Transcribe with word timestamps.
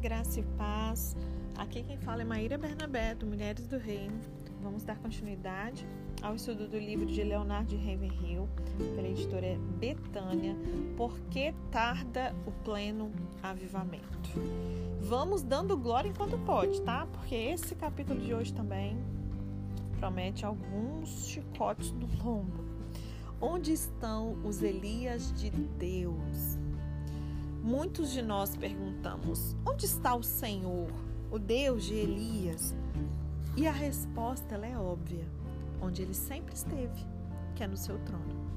graça 0.00 0.40
e 0.40 0.42
paz. 0.56 1.14
Aqui 1.58 1.82
quem 1.82 1.98
fala 1.98 2.22
é 2.22 2.24
Maíra 2.24 2.56
Bernabé, 2.56 3.14
do 3.14 3.26
Mulheres 3.26 3.66
do 3.66 3.76
Reino. 3.76 4.18
Vamos 4.62 4.82
dar 4.82 4.96
continuidade 4.98 5.86
ao 6.22 6.34
estudo 6.34 6.66
do 6.66 6.78
livro 6.78 7.04
de 7.04 7.22
Leonardo 7.22 7.68
de 7.68 7.76
Ravenhill, 7.76 8.48
pela 8.94 9.08
editora 9.08 9.58
Betânia, 9.78 10.56
Por 10.96 11.18
que 11.30 11.54
tarda 11.70 12.34
o 12.46 12.50
pleno 12.64 13.12
avivamento? 13.42 14.30
Vamos 15.02 15.42
dando 15.42 15.76
glória 15.76 16.08
enquanto 16.08 16.38
pode, 16.38 16.80
tá? 16.80 17.06
Porque 17.12 17.34
esse 17.34 17.74
capítulo 17.74 18.20
de 18.20 18.32
hoje 18.32 18.54
também 18.54 18.96
promete 19.98 20.46
alguns 20.46 21.26
chicotes 21.26 21.92
no 21.92 22.06
lombo. 22.24 22.64
Onde 23.38 23.72
estão 23.72 24.38
os 24.44 24.62
Elias 24.62 25.30
de 25.32 25.50
Deus? 25.50 26.59
Muitos 27.62 28.10
de 28.10 28.22
nós 28.22 28.56
perguntamos: 28.56 29.54
onde 29.66 29.84
está 29.84 30.14
o 30.14 30.22
Senhor, 30.22 30.90
o 31.30 31.38
Deus 31.38 31.84
de 31.84 31.94
Elias? 31.94 32.74
E 33.56 33.66
a 33.66 33.72
resposta 33.72 34.54
é 34.54 34.78
óbvia: 34.78 35.26
onde 35.80 36.02
ele 36.02 36.14
sempre 36.14 36.54
esteve, 36.54 37.06
que 37.54 37.62
é 37.62 37.66
no 37.66 37.76
seu 37.76 37.98
trono. 38.00 38.50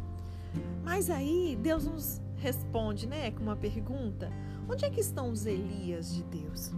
Mas 0.83 1.09
aí 1.09 1.57
Deus 1.61 1.85
nos 1.85 2.21
responde, 2.37 3.07
né, 3.07 3.31
com 3.31 3.43
uma 3.43 3.55
pergunta: 3.55 4.31
onde 4.69 4.85
é 4.85 4.89
que 4.89 5.01
estão 5.01 5.29
os 5.29 5.45
Elias 5.45 6.13
de 6.13 6.23
Deus? 6.23 6.71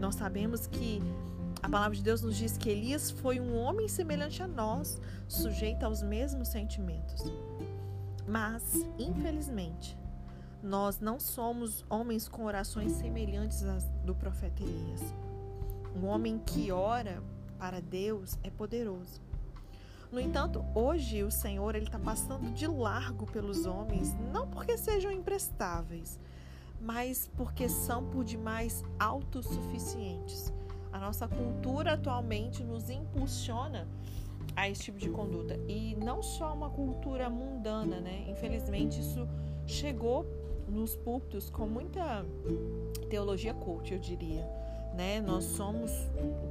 Nós 0.00 0.16
sabemos 0.16 0.66
que 0.66 1.00
a 1.62 1.68
palavra 1.68 1.96
de 1.96 2.02
Deus 2.02 2.22
nos 2.22 2.36
diz 2.36 2.56
que 2.56 2.68
Elias 2.68 3.10
foi 3.10 3.40
um 3.40 3.56
homem 3.56 3.88
semelhante 3.88 4.42
a 4.42 4.46
nós, 4.46 5.00
sujeito 5.28 5.84
aos 5.84 6.02
mesmos 6.02 6.48
sentimentos. 6.48 7.32
Mas, 8.26 8.84
infelizmente, 8.98 9.96
nós 10.62 11.00
não 11.00 11.20
somos 11.20 11.84
homens 11.88 12.28
com 12.28 12.44
orações 12.44 12.92
semelhantes 12.92 13.62
às 13.62 13.84
do 14.04 14.14
profeta 14.14 14.62
Elias. 14.62 15.02
Um 15.94 16.06
homem 16.06 16.38
que 16.38 16.70
ora 16.70 17.22
para 17.58 17.80
Deus 17.80 18.38
é 18.42 18.50
poderoso. 18.50 19.20
No 20.10 20.20
entanto, 20.20 20.64
hoje 20.74 21.22
o 21.24 21.30
Senhor 21.30 21.74
ele 21.74 21.86
está 21.86 21.98
passando 21.98 22.52
de 22.52 22.66
largo 22.66 23.26
pelos 23.26 23.66
homens, 23.66 24.14
não 24.32 24.46
porque 24.46 24.76
sejam 24.76 25.10
imprestáveis, 25.10 26.18
mas 26.80 27.30
porque 27.36 27.68
são 27.68 28.04
por 28.04 28.24
demais 28.24 28.84
autossuficientes. 28.98 30.52
A 30.92 30.98
nossa 30.98 31.26
cultura 31.26 31.94
atualmente 31.94 32.62
nos 32.62 32.88
impulsiona 32.88 33.86
a 34.54 34.68
esse 34.68 34.84
tipo 34.84 34.98
de 34.98 35.10
conduta 35.10 35.58
e 35.68 35.96
não 35.96 36.22
só 36.22 36.54
uma 36.54 36.70
cultura 36.70 37.28
mundana, 37.28 38.00
né? 38.00 38.24
Infelizmente 38.28 39.00
isso 39.00 39.28
chegou 39.66 40.24
nos 40.68 40.96
púlpitos 40.96 41.50
com 41.50 41.66
muita 41.66 42.24
teologia 43.08 43.54
coach, 43.54 43.92
eu 43.92 43.98
diria. 43.98 44.46
Né? 44.94 45.20
Nós 45.20 45.44
somos 45.44 45.90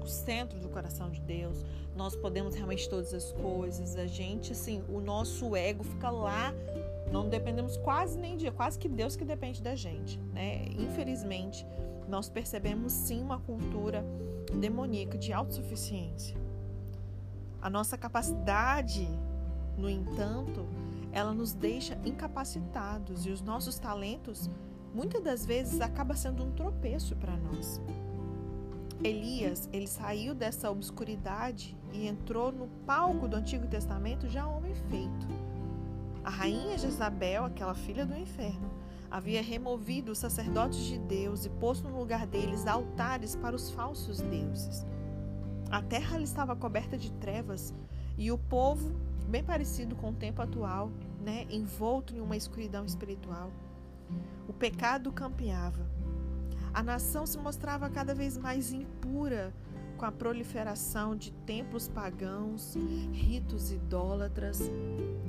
o 0.04 0.08
centro 0.08 0.60
do 0.60 0.70
coração 0.70 1.10
de 1.10 1.20
Deus. 1.22 1.66
Nós 1.96 2.16
podemos 2.16 2.54
realmente 2.54 2.88
todas 2.88 3.14
as 3.14 3.32
coisas. 3.32 3.96
A 3.96 4.06
gente, 4.06 4.52
assim, 4.52 4.84
o 4.88 5.00
nosso 5.00 5.56
ego 5.56 5.84
fica 5.84 6.12
lá. 6.12 6.54
Não 7.12 7.28
dependemos 7.28 7.78
quase 7.78 8.18
nem 8.18 8.38
de, 8.38 8.50
quase 8.52 8.78
que 8.78 8.88
Deus 8.88 9.16
que 9.16 9.26
depende 9.26 9.62
da 9.62 9.76
gente, 9.76 10.20
né? 10.34 10.66
Infelizmente, 10.78 11.66
nós 12.08 12.30
percebemos 12.30 12.92
sim 12.92 13.22
uma 13.22 13.40
cultura 13.40 14.06
demoníaca 14.54 15.18
de 15.18 15.34
autossuficiência. 15.34 16.36
A 17.62 17.70
nossa 17.70 17.98
capacidade, 17.98 19.08
no 19.78 19.90
entanto, 19.90 20.66
ela 21.16 21.34
nos 21.34 21.54
deixa 21.54 21.98
incapacitados 22.04 23.26
e 23.26 23.32
os 23.32 23.42
nossos 23.42 23.80
talentos 23.80 24.50
muitas 24.94 25.24
das 25.24 25.46
vezes 25.46 25.80
acaba 25.80 26.14
sendo 26.14 26.44
um 26.44 26.52
tropeço 26.52 27.16
para 27.16 27.38
nós. 27.38 27.82
Elias, 29.02 29.70
ele 29.72 29.88
saiu 29.88 30.36
dessa 30.36 30.70
obscuridade 30.70 31.78
e 31.94 32.06
entrou 32.06 32.52
no 32.52 32.68
palco 32.86 33.30
do 33.30 33.38
Antigo 33.38 33.66
Testamento 33.66 34.28
já 34.28 34.46
homem 34.46 34.76
feito. 34.90 35.26
A 36.22 36.30
rainha 36.30 36.78
Jezabel, 36.78 37.46
aquela 37.46 37.76
filha 37.76 38.06
do 38.06 38.14
inferno, 38.14 38.70
havia 39.10 39.42
removido 39.42 40.12
os 40.12 40.18
sacerdotes 40.18 40.84
de 40.84 40.98
Deus 40.98 41.46
e 41.46 41.50
posto 41.50 41.88
no 41.88 41.98
lugar 41.98 42.28
deles 42.28 42.68
altares 42.68 43.38
para 43.38 43.56
os 43.56 43.70
falsos 43.70 44.20
deuses. 44.20 44.86
A 45.72 45.82
terra 45.82 46.20
estava 46.20 46.58
coberta 46.58 46.98
de 46.98 47.10
trevas 47.14 47.74
e 48.18 48.32
o 48.34 48.38
povo 48.38 48.92
bem 49.26 49.44
parecido 49.44 49.96
com 49.96 50.10
o 50.10 50.14
tempo 50.14 50.42
atual, 50.42 50.92
né, 51.22 51.46
envolto 51.50 52.16
em 52.16 52.20
uma 52.20 52.38
escuridão 52.38 52.86
espiritual. 52.86 53.52
O 54.48 54.54
pecado 54.54 55.12
campeava. 55.12 55.86
A 56.74 56.84
nação 56.84 57.26
se 57.26 57.38
mostrava 57.38 57.90
cada 57.90 58.14
vez 58.14 58.38
mais 58.38 58.72
impura 58.72 59.54
com 59.98 60.06
a 60.06 60.12
proliferação 60.12 61.16
de 61.16 61.32
templos 61.32 61.88
pagãos, 61.88 62.76
ritos 63.14 63.72
idólatras. 63.72 64.70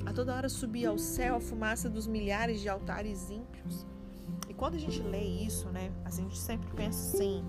A 0.05 0.13
toda 0.13 0.35
hora 0.35 0.49
subia 0.49 0.89
ao 0.89 0.99
céu 0.99 1.37
a 1.37 1.41
fumaça 1.41 1.89
dos 1.89 2.07
milhares 2.07 2.61
de 2.61 2.69
altares 2.69 3.31
ímpios. 3.31 3.87
E 4.49 4.55
quando 4.55 4.75
a 4.75 4.79
gente 4.79 5.01
lê 5.03 5.23
isso, 5.23 5.69
né, 5.69 5.93
a 6.05 6.11
gente 6.11 6.37
sempre 6.37 6.69
pensa 6.75 7.17
assim, 7.17 7.45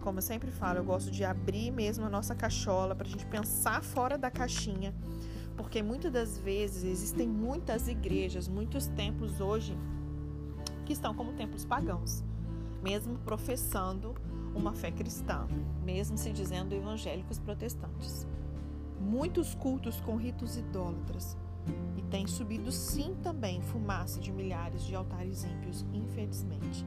como 0.00 0.18
eu 0.18 0.22
sempre 0.22 0.50
falo, 0.50 0.78
eu 0.78 0.84
gosto 0.84 1.10
de 1.10 1.24
abrir 1.24 1.70
mesmo 1.70 2.04
a 2.04 2.08
nossa 2.08 2.34
cachola 2.34 2.94
para 2.94 3.06
a 3.06 3.10
gente 3.10 3.26
pensar 3.26 3.82
fora 3.82 4.16
da 4.16 4.30
caixinha 4.30 4.94
porque 5.60 5.82
muitas 5.82 6.10
das 6.10 6.38
vezes 6.38 6.84
existem 6.84 7.28
muitas 7.28 7.86
igrejas, 7.86 8.48
muitos 8.48 8.86
templos 8.86 9.42
hoje 9.42 9.76
que 10.86 10.92
estão 10.94 11.14
como 11.14 11.34
templos 11.34 11.66
pagãos, 11.66 12.24
mesmo 12.82 13.18
professando 13.18 14.14
uma 14.54 14.72
fé 14.72 14.90
cristã, 14.90 15.46
mesmo 15.84 16.16
se 16.16 16.32
dizendo 16.32 16.74
evangélicos 16.74 17.38
protestantes. 17.38 18.26
Muitos 18.98 19.54
cultos 19.54 20.00
com 20.00 20.16
ritos 20.16 20.56
idólatras. 20.56 21.36
E 21.94 22.00
tem 22.04 22.26
subido 22.26 22.72
sim 22.72 23.14
também 23.22 23.60
fumaça 23.60 24.18
de 24.18 24.32
milhares 24.32 24.82
de 24.82 24.94
altares 24.94 25.44
ímpios, 25.44 25.84
infelizmente. 25.92 26.86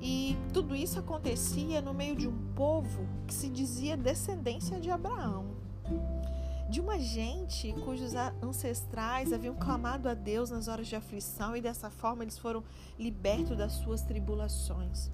E 0.00 0.36
tudo 0.52 0.76
isso 0.76 1.00
acontecia 1.00 1.82
no 1.82 1.92
meio 1.92 2.14
de 2.14 2.28
um 2.28 2.52
povo 2.54 3.04
que 3.26 3.34
se 3.34 3.48
dizia 3.48 3.96
descendência 3.96 4.78
de 4.78 4.90
Abraão 4.90 5.61
de 6.72 6.80
uma 6.80 6.98
gente 6.98 7.70
cujos 7.84 8.14
ancestrais 8.42 9.30
haviam 9.30 9.54
clamado 9.54 10.08
a 10.08 10.14
Deus 10.14 10.48
nas 10.48 10.68
horas 10.68 10.88
de 10.88 10.96
aflição 10.96 11.54
e 11.54 11.60
dessa 11.60 11.90
forma 11.90 12.24
eles 12.24 12.38
foram 12.38 12.64
libertos 12.98 13.58
das 13.58 13.72
suas 13.72 14.00
tribulações. 14.00 15.10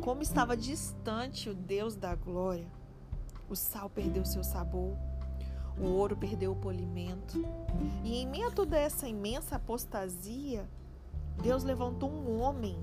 Como 0.00 0.22
estava 0.22 0.56
distante 0.56 1.50
o 1.50 1.54
Deus 1.54 1.96
da 1.96 2.14
glória, 2.14 2.66
o 3.46 3.54
sal 3.54 3.90
perdeu 3.90 4.24
seu 4.24 4.42
sabor, 4.42 4.96
o 5.78 5.84
ouro 5.84 6.16
perdeu 6.16 6.52
o 6.52 6.56
polimento, 6.56 7.38
e 8.02 8.22
em 8.22 8.26
meio 8.26 8.48
a 8.48 8.50
toda 8.50 8.78
essa 8.78 9.06
imensa 9.06 9.56
apostasia, 9.56 10.66
Deus 11.42 11.62
levantou 11.62 12.10
um 12.10 12.40
homem, 12.40 12.78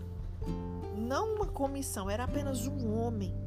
não 0.95 1.34
uma 1.34 1.47
comissão, 1.47 2.11
era 2.11 2.25
apenas 2.25 2.67
um 2.67 2.95
homem 2.95 3.47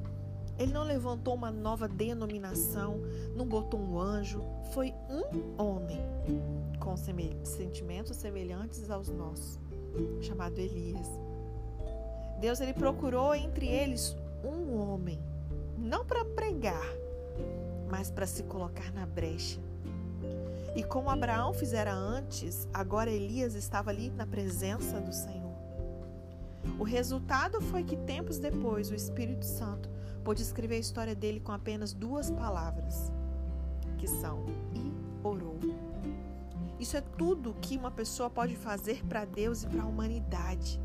ele 0.61 0.75
não 0.75 0.85
levantou 0.85 1.35
uma 1.35 1.51
nova 1.51 1.89
denominação, 1.89 3.01
não 3.35 3.47
botou 3.47 3.81
um 3.81 3.99
anjo, 3.99 4.43
foi 4.75 4.95
um 5.09 5.61
homem 5.61 5.99
com 6.79 6.95
sentimentos 6.99 8.15
semelhantes 8.19 8.91
aos 8.91 9.09
nossos, 9.09 9.59
chamado 10.21 10.59
Elias. 10.59 11.09
Deus 12.39 12.61
ele 12.61 12.75
procurou 12.75 13.35
entre 13.35 13.67
eles 13.67 14.15
um 14.45 14.77
homem, 14.77 15.19
não 15.79 16.05
para 16.05 16.27
pregar, 16.27 16.87
mas 17.89 18.11
para 18.11 18.27
se 18.27 18.43
colocar 18.43 18.93
na 18.93 19.07
brecha. 19.07 19.61
E 20.77 20.83
como 20.83 21.09
Abraão 21.09 21.55
fizera 21.55 21.95
antes, 21.95 22.69
agora 22.75 23.11
Elias 23.11 23.55
estava 23.55 23.89
ali 23.89 24.11
na 24.11 24.27
presença 24.27 25.01
do 25.01 25.13
Senhor. 25.13 25.41
O 26.79 26.85
resultado 26.85 27.63
foi 27.63 27.83
que 27.83 27.97
tempos 27.97 28.39
depois 28.39 28.91
o 28.91 28.95
Espírito 28.95 29.47
Santo 29.47 29.89
pôde 30.21 30.43
escrever 30.43 30.77
a 30.77 30.79
história 30.79 31.15
dele 31.15 31.41
com 31.41 31.53
apenas 31.53 31.93
duas 31.93 32.31
palavras, 32.31 33.11
que 33.99 34.07
são 34.07 34.45
e 34.75 34.93
orou. 35.27 35.59
Isso 36.79 36.97
é 36.97 37.01
tudo 37.01 37.57
que 37.61 37.77
uma 37.77 37.91
pessoa 37.91 38.31
pode 38.31 38.57
fazer 38.57 39.05
para 39.07 39.25
Deus 39.25 39.63
e 39.63 39.67
para 39.67 39.83
a 39.83 39.87
humanidade. 39.87 40.81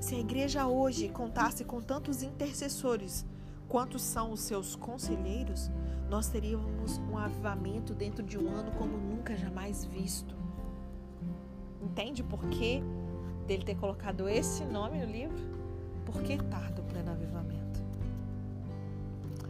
Se 0.00 0.14
a 0.14 0.18
igreja 0.18 0.66
hoje 0.66 1.08
contasse 1.08 1.64
com 1.64 1.80
tantos 1.80 2.22
intercessores 2.22 3.24
quantos 3.68 4.02
são 4.02 4.32
os 4.32 4.40
seus 4.40 4.76
conselheiros, 4.76 5.70
nós 6.08 6.28
teríamos 6.28 6.98
um 6.98 7.18
avivamento 7.18 7.94
dentro 7.94 8.22
de 8.22 8.38
um 8.38 8.48
ano 8.50 8.70
como 8.72 8.96
nunca 8.96 9.36
jamais 9.36 9.84
visto. 9.84 10.36
Entende 11.82 12.22
por 12.22 12.44
que 12.46 12.82
dele 13.46 13.64
ter 13.64 13.76
colocado 13.76 14.28
esse 14.28 14.64
nome 14.64 14.98
no 14.98 15.10
livro? 15.10 15.56
Por 16.04 16.22
que 16.22 16.36
tarda 16.36 16.80
o 16.80 16.84
pleno 16.84 17.10
avivamento? 17.12 17.65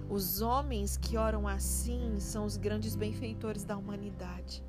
Os 0.08 0.40
homens 0.40 0.96
que 0.96 1.16
oram 1.16 1.48
assim 1.48 2.20
são 2.20 2.44
os 2.44 2.56
grandes 2.56 2.94
benfeitores 2.94 3.64
da 3.64 3.76
humanidade. 3.76 4.62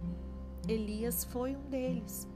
Elias 0.67 1.23
foi 1.23 1.55
um 1.55 1.61
deles. 1.69 2.27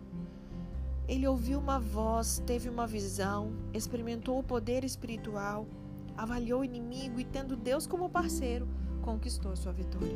Ele 1.07 1.27
ouviu 1.27 1.59
uma 1.59 1.79
voz, 1.79 2.43
teve 2.45 2.69
uma 2.69 2.85
visão, 2.85 3.53
experimentou 3.73 4.37
o 4.37 4.43
poder 4.43 4.83
espiritual, 4.83 5.65
avaliou 6.15 6.61
o 6.61 6.63
inimigo 6.63 7.19
e, 7.19 7.25
tendo 7.25 7.55
Deus 7.55 7.87
como 7.87 8.07
parceiro, 8.07 8.67
conquistou 9.01 9.55
sua 9.55 9.73
vitória. 9.73 10.15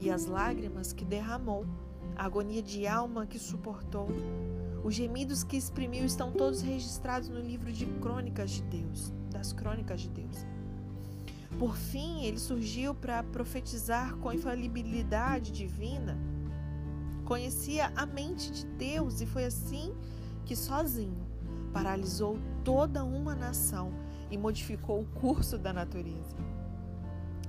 E 0.00 0.10
as 0.10 0.24
lágrimas 0.24 0.92
que 0.92 1.04
derramou, 1.04 1.66
a 2.16 2.24
agonia 2.24 2.62
de 2.62 2.86
alma 2.86 3.26
que 3.26 3.38
suportou, 3.38 4.08
os 4.82 4.94
gemidos 4.94 5.44
que 5.44 5.58
exprimiu 5.58 6.04
estão 6.04 6.32
todos 6.32 6.62
registrados 6.62 7.28
no 7.28 7.38
livro 7.38 7.70
de 7.70 7.84
Crônicas 8.00 8.50
de 8.52 8.62
Deus, 8.62 9.12
das 9.30 9.52
Crônicas 9.52 10.00
de 10.00 10.08
Deus. 10.08 10.51
Por 11.62 11.76
fim, 11.76 12.24
ele 12.24 12.40
surgiu 12.40 12.92
para 12.92 13.22
profetizar 13.22 14.16
com 14.16 14.32
infalibilidade 14.32 15.52
divina. 15.52 16.18
Conhecia 17.24 17.92
a 17.94 18.04
mente 18.04 18.50
de 18.50 18.66
Deus 18.66 19.20
e 19.20 19.26
foi 19.26 19.44
assim 19.44 19.94
que, 20.44 20.56
sozinho, 20.56 21.24
paralisou 21.72 22.36
toda 22.64 23.04
uma 23.04 23.36
nação 23.36 23.92
e 24.28 24.36
modificou 24.36 25.02
o 25.02 25.06
curso 25.06 25.56
da 25.56 25.72
natureza. 25.72 26.34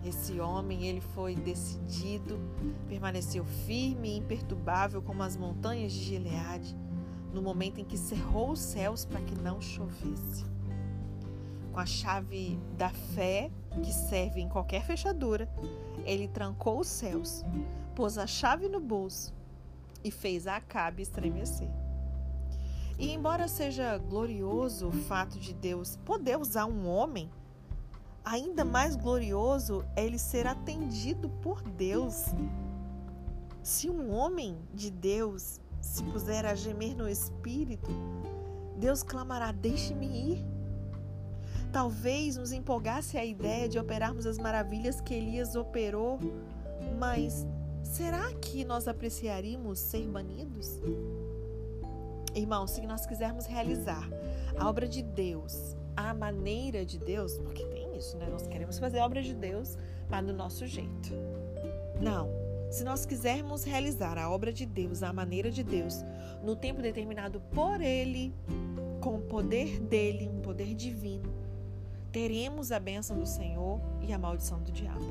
Esse 0.06 0.40
homem, 0.40 0.86
ele 0.86 1.02
foi 1.02 1.36
decidido, 1.36 2.40
permaneceu 2.88 3.44
firme 3.66 4.10
e 4.10 4.18
imperturbável 4.18 5.02
como 5.02 5.24
as 5.24 5.36
montanhas 5.36 5.92
de 5.92 6.04
Gileade, 6.04 6.78
no 7.34 7.42
momento 7.42 7.82
em 7.82 7.84
que 7.84 7.98
cerrou 7.98 8.52
os 8.52 8.60
céus 8.60 9.06
para 9.06 9.22
que 9.22 9.34
não 9.34 9.60
chovesse 9.60 10.46
com 11.74 11.80
a 11.80 11.86
chave 11.88 12.60
da 12.78 12.90
fé, 12.90 13.50
que 13.82 13.92
serve 13.92 14.42
em 14.42 14.50
qualquer 14.50 14.84
fechadura, 14.84 15.50
ele 16.06 16.28
trancou 16.28 16.80
os 16.80 16.88
céus, 16.88 17.44
pôs 17.96 18.18
a 18.18 18.28
chave 18.28 18.68
no 18.68 18.80
bolso 18.80 19.34
e 20.04 20.12
fez 20.12 20.48
a 20.48 20.58
Acabe 20.58 21.02
estremecer. 21.02 21.70
E 22.98 23.12
embora 23.12 23.48
seja 23.48 23.98
glorioso 23.98 24.90
o 24.90 24.92
fato 24.92 25.40
de 25.40 25.54
Deus 25.54 25.98
poder 26.06 26.38
usar 26.38 26.66
um 26.66 26.88
homem, 26.88 27.30
ainda 28.24 28.64
mais 28.64 28.96
glorioso 28.96 29.84
é 29.96 30.06
ele 30.06 30.20
ser 30.20 30.46
atendido 30.46 31.30
por 31.42 31.62
Deus. 31.62 32.26
Se 33.64 33.90
um 33.90 34.14
homem 34.14 34.58
de 34.74 34.92
Deus 34.92 35.60
se 35.82 36.04
puser 36.04 36.46
a 36.46 36.54
gemer 36.54 36.96
no 36.96 37.10
espírito, 37.10 37.90
Deus 38.78 39.04
clamará: 39.04 39.52
Deixe-me 39.52 40.06
ir. 40.06 40.53
Talvez 41.74 42.38
nos 42.38 42.52
empolgasse 42.52 43.18
a 43.18 43.26
ideia 43.26 43.68
de 43.68 43.80
operarmos 43.80 44.28
as 44.28 44.38
maravilhas 44.38 45.02
que 45.02 45.12
Elias 45.12 45.56
operou, 45.56 46.20
mas 47.00 47.48
será 47.82 48.32
que 48.36 48.64
nós 48.64 48.88
apreciaríamos 48.88 49.80
ser 49.80 50.08
banidos? 50.08 50.80
Irmãos, 52.36 52.70
se 52.72 52.86
nós 52.86 53.08
quisermos 53.08 53.48
realizar 53.48 54.08
a 54.56 54.70
obra 54.70 54.88
de 54.88 55.02
Deus, 55.02 55.76
a 55.96 56.14
maneira 56.14 56.86
de 56.86 57.00
Deus, 57.00 57.40
porque 57.40 57.66
tem 57.66 57.98
isso, 57.98 58.18
né? 58.18 58.28
Nós 58.30 58.46
queremos 58.46 58.78
fazer 58.78 59.00
a 59.00 59.06
obra 59.06 59.24
de 59.24 59.34
Deus, 59.34 59.76
mas 60.08 60.24
do 60.24 60.32
nosso 60.32 60.68
jeito. 60.68 61.10
Não. 62.00 62.30
Se 62.70 62.84
nós 62.84 63.04
quisermos 63.04 63.64
realizar 63.64 64.20
a 64.20 64.30
obra 64.30 64.54
de 64.54 64.68
Deus, 64.68 65.02
a 65.02 65.12
maneira 65.12 65.50
de 65.50 65.64
Deus, 65.64 66.06
no 66.44 66.56
tempo 66.56 66.84
determinado 66.84 67.42
por 67.52 67.82
Ele, 67.82 68.32
com 69.02 69.16
o 69.16 69.22
poder 69.22 69.80
dele, 69.80 70.30
um 70.30 70.40
poder 70.40 70.76
divino, 70.76 71.43
teremos 72.14 72.72
a 72.72 72.80
bênção 72.80 73.18
do 73.18 73.26
Senhor 73.26 73.82
e 74.00 74.14
a 74.14 74.20
maldição 74.20 74.62
do 74.62 74.72
diabo. 74.72 75.04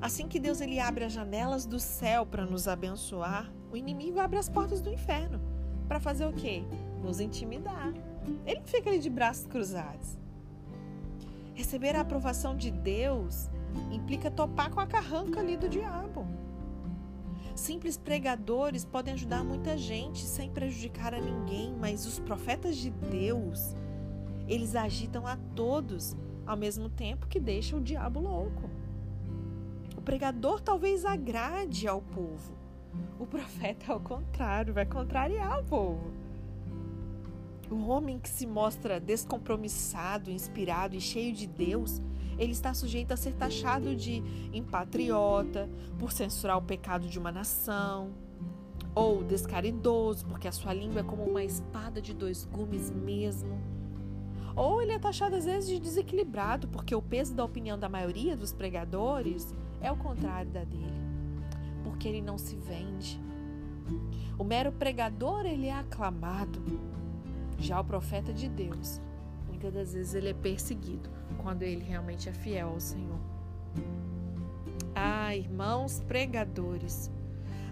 Assim 0.00 0.26
que 0.26 0.40
Deus 0.40 0.62
ele 0.62 0.80
abre 0.80 1.04
as 1.04 1.12
janelas 1.12 1.66
do 1.66 1.78
céu 1.78 2.24
para 2.24 2.46
nos 2.46 2.66
abençoar, 2.66 3.52
o 3.70 3.76
inimigo 3.76 4.18
abre 4.18 4.38
as 4.38 4.48
portas 4.48 4.80
do 4.80 4.90
inferno 4.90 5.38
para 5.86 6.00
fazer 6.00 6.24
o 6.24 6.32
quê? 6.32 6.64
Nos 7.02 7.20
intimidar. 7.20 7.92
Ele 8.46 8.62
fica 8.64 8.88
ali 8.88 8.98
de 8.98 9.10
braços 9.10 9.46
cruzados. 9.46 10.16
Receber 11.54 11.94
a 11.94 12.00
aprovação 12.00 12.56
de 12.56 12.70
Deus 12.70 13.50
implica 13.92 14.30
topar 14.30 14.70
com 14.70 14.80
a 14.80 14.86
carranca 14.86 15.40
ali 15.40 15.58
do 15.58 15.68
diabo. 15.68 16.26
Simples 17.54 17.98
pregadores 17.98 18.84
podem 18.84 19.12
ajudar 19.12 19.44
muita 19.44 19.76
gente 19.76 20.20
sem 20.20 20.48
prejudicar 20.48 21.12
a 21.12 21.20
ninguém, 21.20 21.74
mas 21.78 22.06
os 22.06 22.18
profetas 22.18 22.76
de 22.76 22.88
Deus 22.88 23.74
eles 24.48 24.74
agitam 24.74 25.26
a 25.26 25.36
todos, 25.54 26.16
ao 26.46 26.56
mesmo 26.56 26.88
tempo 26.88 27.28
que 27.28 27.38
deixam 27.38 27.78
o 27.78 27.82
diabo 27.82 28.18
louco. 28.18 28.70
O 29.96 30.00
pregador 30.00 30.60
talvez 30.60 31.04
agrade 31.04 31.86
ao 31.86 32.00
povo. 32.00 32.56
O 33.18 33.26
profeta, 33.26 33.92
ao 33.92 34.00
contrário, 34.00 34.72
vai 34.72 34.86
contrariar 34.86 35.60
o 35.60 35.64
povo. 35.64 36.10
O 37.70 37.88
homem 37.88 38.18
que 38.18 38.30
se 38.30 38.46
mostra 38.46 38.98
descompromissado, 38.98 40.30
inspirado 40.30 40.96
e 40.96 41.00
cheio 41.00 41.34
de 41.34 41.46
Deus, 41.46 42.00
ele 42.38 42.52
está 42.52 42.72
sujeito 42.72 43.12
a 43.12 43.16
ser 43.16 43.34
taxado 43.34 43.94
de 43.94 44.22
impatriota 44.54 45.68
por 45.98 46.10
censurar 46.10 46.56
o 46.56 46.62
pecado 46.62 47.06
de 47.06 47.18
uma 47.18 47.30
nação, 47.30 48.14
ou 48.94 49.22
descaridoso 49.22 50.24
porque 50.26 50.48
a 50.48 50.52
sua 50.52 50.72
língua 50.72 51.00
é 51.00 51.04
como 51.04 51.24
uma 51.24 51.44
espada 51.44 52.00
de 52.00 52.14
dois 52.14 52.44
gumes 52.44 52.90
mesmo. 52.90 53.77
Ou 54.58 54.82
ele 54.82 54.90
é 54.90 54.98
taxado 54.98 55.36
às 55.36 55.44
vezes 55.44 55.68
de 55.68 55.78
desequilibrado, 55.78 56.66
porque 56.66 56.92
o 56.92 57.00
peso 57.00 57.32
da 57.32 57.44
opinião 57.44 57.78
da 57.78 57.88
maioria 57.88 58.36
dos 58.36 58.52
pregadores 58.52 59.54
é 59.80 59.92
o 59.92 59.96
contrário 59.96 60.50
da 60.50 60.64
dele, 60.64 61.00
porque 61.84 62.08
ele 62.08 62.20
não 62.20 62.36
se 62.36 62.56
vende. 62.56 63.20
O 64.36 64.42
mero 64.42 64.72
pregador 64.72 65.46
ele 65.46 65.68
é 65.68 65.72
aclamado. 65.72 66.60
Já 67.56 67.80
o 67.80 67.84
profeta 67.84 68.32
de 68.32 68.48
Deus, 68.48 69.00
muitas 69.46 69.72
das 69.72 69.92
vezes 69.92 70.14
ele 70.14 70.30
é 70.30 70.34
perseguido 70.34 71.08
quando 71.40 71.62
ele 71.62 71.84
realmente 71.84 72.28
é 72.28 72.32
fiel 72.32 72.70
ao 72.70 72.80
Senhor. 72.80 73.18
Ah, 74.92 75.36
irmãos 75.36 76.00
pregadores, 76.00 77.08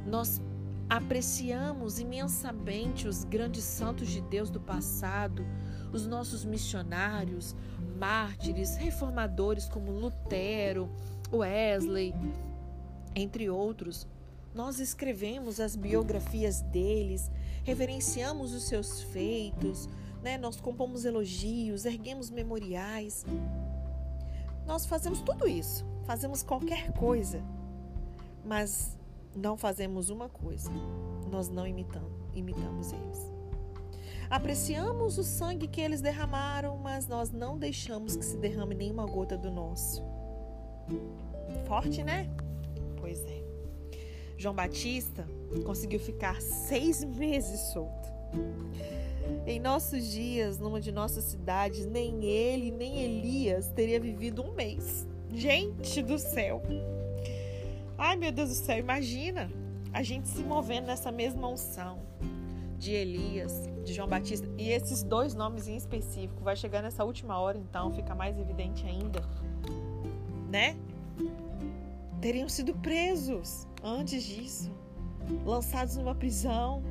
nós 0.06 0.40
apreciamos 0.88 1.98
imensamente 1.98 3.08
os 3.08 3.24
grandes 3.24 3.64
santos 3.64 4.08
de 4.08 4.20
Deus 4.20 4.50
do 4.50 4.60
passado, 4.60 5.44
os 5.92 6.06
nossos 6.06 6.44
missionários, 6.44 7.54
mártires, 7.98 8.76
reformadores 8.76 9.68
como 9.68 9.92
Lutero, 9.92 10.90
Wesley, 11.32 12.14
entre 13.14 13.48
outros. 13.48 14.06
Nós 14.54 14.80
escrevemos 14.80 15.60
as 15.60 15.76
biografias 15.76 16.62
deles, 16.62 17.30
reverenciamos 17.64 18.54
os 18.54 18.64
seus 18.64 19.02
feitos, 19.02 19.88
né? 20.22 20.38
nós 20.38 20.60
compomos 20.60 21.04
elogios, 21.04 21.84
erguemos 21.84 22.30
memoriais. 22.30 23.24
Nós 24.66 24.86
fazemos 24.86 25.20
tudo 25.20 25.46
isso, 25.46 25.84
fazemos 26.04 26.42
qualquer 26.42 26.92
coisa, 26.92 27.42
mas 28.44 28.96
não 29.34 29.56
fazemos 29.56 30.10
uma 30.10 30.28
coisa: 30.28 30.70
nós 31.30 31.48
não 31.48 31.66
imitamos, 31.66 32.10
imitamos 32.34 32.92
eles. 32.92 33.35
Apreciamos 34.28 35.18
o 35.18 35.24
sangue 35.24 35.68
que 35.68 35.80
eles 35.80 36.00
derramaram, 36.00 36.76
mas 36.76 37.06
nós 37.06 37.30
não 37.30 37.58
deixamos 37.58 38.16
que 38.16 38.24
se 38.24 38.36
derrame 38.36 38.74
nenhuma 38.74 39.06
gota 39.06 39.36
do 39.36 39.50
nosso. 39.50 40.02
Forte, 41.66 42.02
né? 42.02 42.28
Pois 42.98 43.24
é. 43.24 43.42
João 44.36 44.54
Batista 44.54 45.26
conseguiu 45.64 46.00
ficar 46.00 46.40
seis 46.40 47.04
meses 47.04 47.60
solto. 47.72 48.08
Em 49.46 49.58
nossos 49.58 50.04
dias, 50.10 50.58
numa 50.58 50.80
de 50.80 50.92
nossas 50.92 51.24
cidades, 51.24 51.86
nem 51.86 52.24
ele 52.24 52.70
nem 52.70 53.02
Elias 53.02 53.68
teria 53.68 53.98
vivido 53.98 54.42
um 54.42 54.52
mês. 54.52 55.06
Gente 55.32 56.02
do 56.02 56.18
céu! 56.18 56.62
Ai 57.98 58.16
meu 58.16 58.30
Deus 58.30 58.50
do 58.50 58.54
céu, 58.54 58.78
imagina 58.78 59.50
a 59.92 60.02
gente 60.02 60.28
se 60.28 60.42
movendo 60.42 60.86
nessa 60.86 61.10
mesma 61.10 61.48
unção 61.48 62.00
de 62.78 62.92
Elias, 62.92 63.52
de 63.86 63.94
João 63.94 64.08
Batista, 64.08 64.46
e 64.58 64.70
esses 64.70 65.02
dois 65.02 65.34
nomes 65.34 65.68
em 65.68 65.76
específico, 65.76 66.42
vai 66.42 66.56
chegar 66.56 66.82
nessa 66.82 67.04
última 67.04 67.38
hora, 67.38 67.56
então 67.56 67.92
fica 67.92 68.14
mais 68.14 68.38
evidente 68.38 68.84
ainda, 68.84 69.22
né? 70.50 70.76
Teriam 72.20 72.48
sido 72.48 72.74
presos 72.74 73.66
antes 73.82 74.24
disso, 74.24 74.70
lançados 75.44 75.96
numa 75.96 76.14
prisão, 76.14 76.82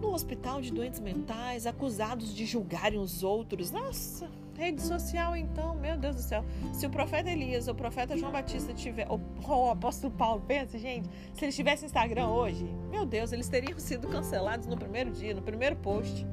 no 0.00 0.14
hospital 0.14 0.62
de 0.62 0.72
doentes 0.72 0.98
mentais, 0.98 1.66
acusados 1.66 2.34
de 2.34 2.46
julgarem 2.46 2.98
os 2.98 3.22
outros. 3.22 3.70
Nossa, 3.70 4.30
rede 4.60 4.82
social 4.82 5.34
então, 5.34 5.74
meu 5.74 5.96
Deus 5.96 6.16
do 6.16 6.22
céu. 6.22 6.44
Se 6.72 6.86
o 6.86 6.90
profeta 6.90 7.30
Elias, 7.30 7.66
o 7.66 7.74
profeta 7.74 8.16
João 8.16 8.30
Batista 8.30 8.74
tiver, 8.74 9.06
ou 9.10 9.20
o 9.48 9.70
apóstolo 9.70 10.12
Paulo, 10.12 10.42
pensa, 10.46 10.78
gente, 10.78 11.08
se 11.34 11.44
eles 11.44 11.56
tivessem 11.56 11.86
Instagram 11.86 12.28
hoje, 12.28 12.64
meu 12.90 13.06
Deus, 13.06 13.32
eles 13.32 13.48
teriam 13.48 13.78
sido 13.80 14.08
cancelados 14.08 14.66
no 14.66 14.76
primeiro 14.76 15.10
dia, 15.10 15.34
no 15.34 15.42
primeiro 15.42 15.76
post. 15.76 16.26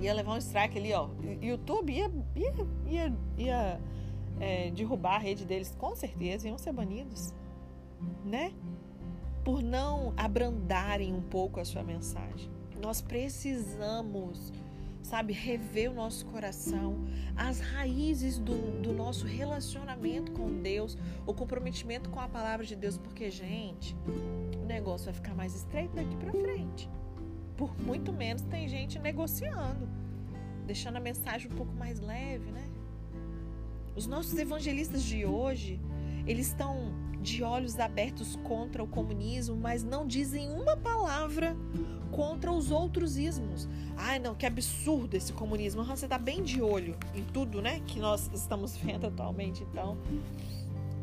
Ia 0.00 0.14
levar 0.14 0.32
um 0.32 0.38
strike 0.38 0.78
ali, 0.78 0.94
ó. 0.94 1.10
YouTube 1.42 1.92
ia, 1.92 2.10
ia, 2.34 2.54
ia, 2.86 3.16
ia 3.36 3.80
é, 4.40 4.70
derrubar 4.70 5.16
a 5.16 5.18
rede 5.18 5.44
deles, 5.44 5.74
com 5.78 5.94
certeza, 5.94 6.48
iam 6.48 6.56
ser 6.56 6.72
banidos, 6.72 7.34
né? 8.24 8.52
por 9.44 9.62
não 9.62 10.12
abrandarem 10.16 11.12
um 11.12 11.22
pouco 11.22 11.60
a 11.60 11.64
sua 11.64 11.82
mensagem. 11.82 12.50
Nós 12.80 13.00
precisamos, 13.00 14.52
sabe, 15.02 15.32
rever 15.32 15.90
o 15.90 15.94
nosso 15.94 16.26
coração, 16.26 16.96
as 17.36 17.60
raízes 17.60 18.38
do, 18.38 18.80
do 18.80 18.92
nosso 18.92 19.26
relacionamento 19.26 20.32
com 20.32 20.60
Deus, 20.60 20.96
o 21.26 21.32
comprometimento 21.32 22.10
com 22.10 22.20
a 22.20 22.28
palavra 22.28 22.64
de 22.64 22.76
Deus, 22.76 22.98
porque, 22.98 23.30
gente, 23.30 23.96
o 24.62 24.66
negócio 24.66 25.06
vai 25.06 25.14
ficar 25.14 25.34
mais 25.34 25.54
estreito 25.54 25.94
daqui 25.94 26.16
para 26.16 26.32
frente. 26.32 26.88
Por 27.56 27.76
muito 27.80 28.12
menos 28.12 28.42
tem 28.42 28.68
gente 28.68 28.98
negociando, 28.98 29.88
deixando 30.66 30.96
a 30.96 31.00
mensagem 31.00 31.50
um 31.50 31.54
pouco 31.54 31.72
mais 31.74 32.00
leve, 32.00 32.50
né? 32.50 32.68
Os 33.96 34.06
nossos 34.06 34.38
evangelistas 34.38 35.02
de 35.02 35.26
hoje, 35.26 35.80
eles 36.30 36.46
estão 36.46 36.92
de 37.20 37.42
olhos 37.42 37.78
abertos 37.80 38.36
contra 38.44 38.82
o 38.82 38.86
comunismo, 38.86 39.56
mas 39.56 39.82
não 39.82 40.06
dizem 40.06 40.48
uma 40.48 40.76
palavra 40.76 41.56
contra 42.12 42.52
os 42.52 42.70
outros 42.70 43.18
ismos. 43.18 43.68
Ai, 43.96 44.20
não, 44.20 44.34
que 44.34 44.46
absurdo 44.46 45.16
esse 45.16 45.32
comunismo. 45.32 45.82
Você 45.84 46.06
está 46.06 46.16
bem 46.16 46.42
de 46.44 46.62
olho 46.62 46.96
em 47.14 47.24
tudo, 47.24 47.60
né, 47.60 47.80
que 47.84 47.98
nós 47.98 48.30
estamos 48.32 48.76
vendo 48.76 49.08
atualmente, 49.08 49.64
então 49.64 49.98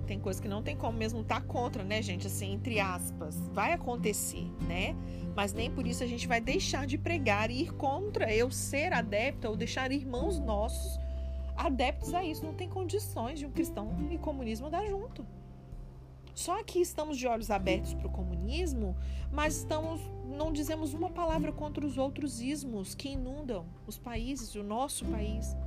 tem 0.07 0.17
coisa 0.17 0.41
que 0.41 0.47
não 0.47 0.63
tem 0.63 0.77
como 0.77 0.97
mesmo 0.97 1.19
estar 1.19 1.41
tá 1.41 1.45
contra, 1.45 1.83
né, 1.83 2.01
gente? 2.01 2.27
Assim, 2.27 2.53
entre 2.53 2.79
aspas, 2.79 3.35
vai 3.49 3.73
acontecer, 3.73 4.49
né? 4.61 4.95
Mas 5.35 5.51
nem 5.51 5.69
por 5.69 5.85
isso 5.85 6.01
a 6.01 6.07
gente 6.07 6.25
vai 6.25 6.39
deixar 6.39 6.87
de 6.87 6.97
pregar 6.97 7.51
e 7.51 7.63
ir 7.63 7.73
contra 7.73 8.33
eu 8.33 8.49
ser 8.49 8.93
adepta 8.93 9.49
ou 9.49 9.57
deixar 9.57 9.91
irmãos 9.91 10.39
nossos 10.39 10.97
adeptos 11.57 12.13
a 12.13 12.23
isso. 12.23 12.45
Não 12.45 12.53
tem 12.53 12.69
condições 12.69 13.39
de 13.39 13.45
um 13.45 13.51
cristão 13.51 13.89
e 14.11 14.17
comunismo 14.17 14.69
dar 14.69 14.85
junto. 14.85 15.25
Só 16.37 16.63
que 16.63 16.79
estamos 16.79 17.17
de 17.17 17.25
olhos 17.25 17.49
abertos 17.49 17.95
para 17.95 18.05
o 18.05 18.11
comunismo, 18.11 18.95
mas 19.31 19.57
estamos, 19.57 19.99
não 20.23 20.53
dizemos 20.53 20.93
uma 20.93 21.09
palavra 21.09 21.51
contra 21.51 21.83
os 21.83 21.97
outros 21.97 22.39
ismos 22.39 22.93
que 22.93 23.09
inundam 23.09 23.65
os 23.87 23.97
países, 23.97 24.53
o 24.53 24.61
nosso 24.61 25.03
país. 25.05 25.57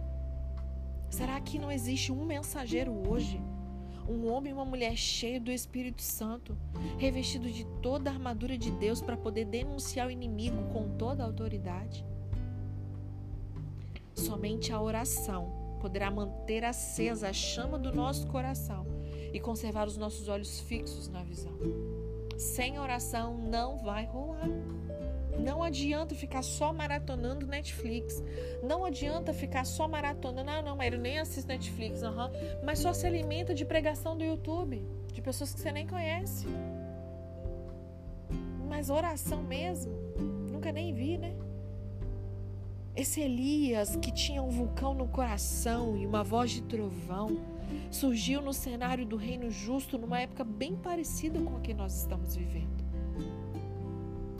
Será 1.11 1.41
que 1.41 1.59
não 1.59 1.73
existe 1.73 2.13
um 2.13 2.25
mensageiro 2.25 2.93
hoje? 3.09 3.43
Um 4.09 4.31
homem 4.31 4.51
e 4.51 4.55
uma 4.55 4.65
mulher 4.65 4.97
cheio 4.97 5.41
do 5.41 5.51
Espírito 5.51 6.03
Santo, 6.03 6.57
revestido 6.99 7.51
de 7.51 7.65
toda 7.83 8.09
a 8.09 8.13
armadura 8.13 8.57
de 8.57 8.71
Deus 8.71 9.03
para 9.03 9.17
poder 9.17 9.47
denunciar 9.47 10.07
o 10.07 10.11
inimigo 10.11 10.63
com 10.73 10.89
toda 10.97 11.25
a 11.25 11.27
autoridade? 11.27 12.07
Somente 14.15 14.73
a 14.73 14.81
oração 14.81 15.60
poderá 15.81 16.11
manter 16.11 16.65
acesa 16.65 17.31
a 17.31 17.33
chama 17.33 17.79
do 17.79 17.93
nosso 17.93 18.27
coração 18.27 18.87
e 19.33 19.41
conservar 19.41 19.87
os 19.87 19.97
nossos 19.97 20.29
olhos 20.29 20.61
fixos 20.61 21.09
na 21.09 21.23
visão. 21.23 21.53
Sem 22.37 22.79
oração 22.79 23.37
não 23.37 23.79
vai 23.79 24.05
rolar. 24.05 24.49
Não 25.39 25.63
adianta 25.63 26.15
ficar 26.15 26.43
só 26.43 26.73
maratonando 26.73 27.47
Netflix. 27.47 28.23
Não 28.63 28.85
adianta 28.85 29.33
ficar 29.33 29.65
só 29.65 29.89
maratonando. 29.89 30.51
Ah, 30.51 30.63
não, 30.63 30.77
mas 30.77 30.99
nem 30.99 31.19
assisto 31.19 31.49
Netflix. 31.49 32.03
Uhum. 32.03 32.31
Mas 32.65 32.79
só 32.79 32.93
se 32.93 33.07
alimenta 33.07 33.55
de 33.55 33.65
pregação 33.65 34.17
do 34.17 34.25
YouTube. 34.25 34.85
De 35.13 35.23
pessoas 35.23 35.55
que 35.55 35.61
você 35.61 35.73
nem 35.73 35.87
conhece. 35.87 36.47
Mas 38.69 38.91
oração 38.91 39.43
mesmo? 39.43 39.93
Nunca 40.51 40.73
nem 40.73 40.93
vi, 40.93 41.17
né? 41.17 41.35
Esse 42.97 43.21
Elias 43.21 43.97
que 43.97 44.11
tinha 44.11 44.43
um 44.43 44.51
vulcão 44.51 44.95
no 44.95 45.07
coração 45.07 45.97
e 45.97 46.07
uma 46.07 46.25
voz 46.25 46.51
de 46.51 46.63
trovão 46.63 47.39
surgiu 47.91 48.43
no 48.43 48.53
cenário 48.53 49.07
do 49.07 49.17
reino 49.17 49.51
justo 49.51 49.97
numa 49.97 50.21
época 50.21 50.43
bem 50.43 50.75
parecida 50.75 51.41
com 51.41 51.57
a 51.57 51.61
que 51.61 51.73
nós 51.73 51.97
estamos 51.97 52.35
vivendo. 52.35 52.85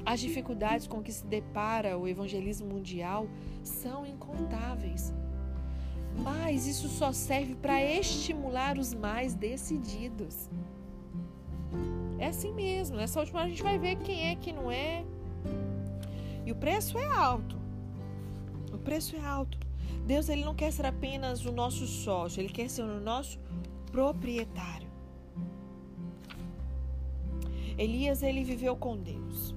As 0.05 0.19
dificuldades 0.19 0.89
com 0.89 1.01
que 1.01 1.13
se 1.13 1.25
depara 1.25 1.97
o 1.97 2.09
evangelismo 2.09 2.67
mundial 2.67 3.29
são 3.63 4.05
incontáveis. 4.05 5.15
Mas 6.19 6.67
isso 6.67 6.89
só 6.89 7.13
serve 7.13 7.55
para 7.55 7.81
estimular 7.81 8.77
os 8.77 8.93
mais 8.93 9.35
decididos. 9.35 10.51
É 12.19 12.27
assim 12.27 12.53
mesmo. 12.53 12.97
Nessa 12.97 13.21
última 13.21 13.43
a 13.43 13.49
gente 13.49 13.63
vai 13.63 13.79
ver 13.79 13.97
quem 13.97 14.31
é 14.31 14.35
que 14.35 14.53
não 14.53 14.71
é. 14.71 15.05
E 16.45 16.51
o 16.51 16.57
preço 16.57 16.99
é 16.99 17.07
alto. 17.07 17.60
Preço 18.85 19.17
é 19.17 19.25
alto. 19.25 19.59
Deus 20.07 20.29
ele 20.29 20.45
não 20.45 20.55
quer 20.55 20.73
ser 20.73 20.87
apenas 20.87 21.45
o 21.45 21.53
nosso 21.53 21.87
sócio, 21.87 22.41
ele 22.41 22.49
quer 22.49 22.69
ser 22.69 22.83
o 22.83 23.01
nosso 23.01 23.39
proprietário. 23.93 24.89
Elias 27.77 28.23
ele 28.23 28.45
viveu 28.45 28.77
com 28.77 28.97
Deus. 28.97 29.55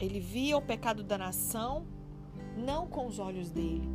Ele 0.00 0.20
via 0.20 0.56
o 0.56 0.62
pecado 0.62 1.02
da 1.02 1.16
nação 1.16 1.86
não 2.56 2.86
com 2.86 3.06
os 3.06 3.18
olhos 3.18 3.50
dele, 3.50 3.88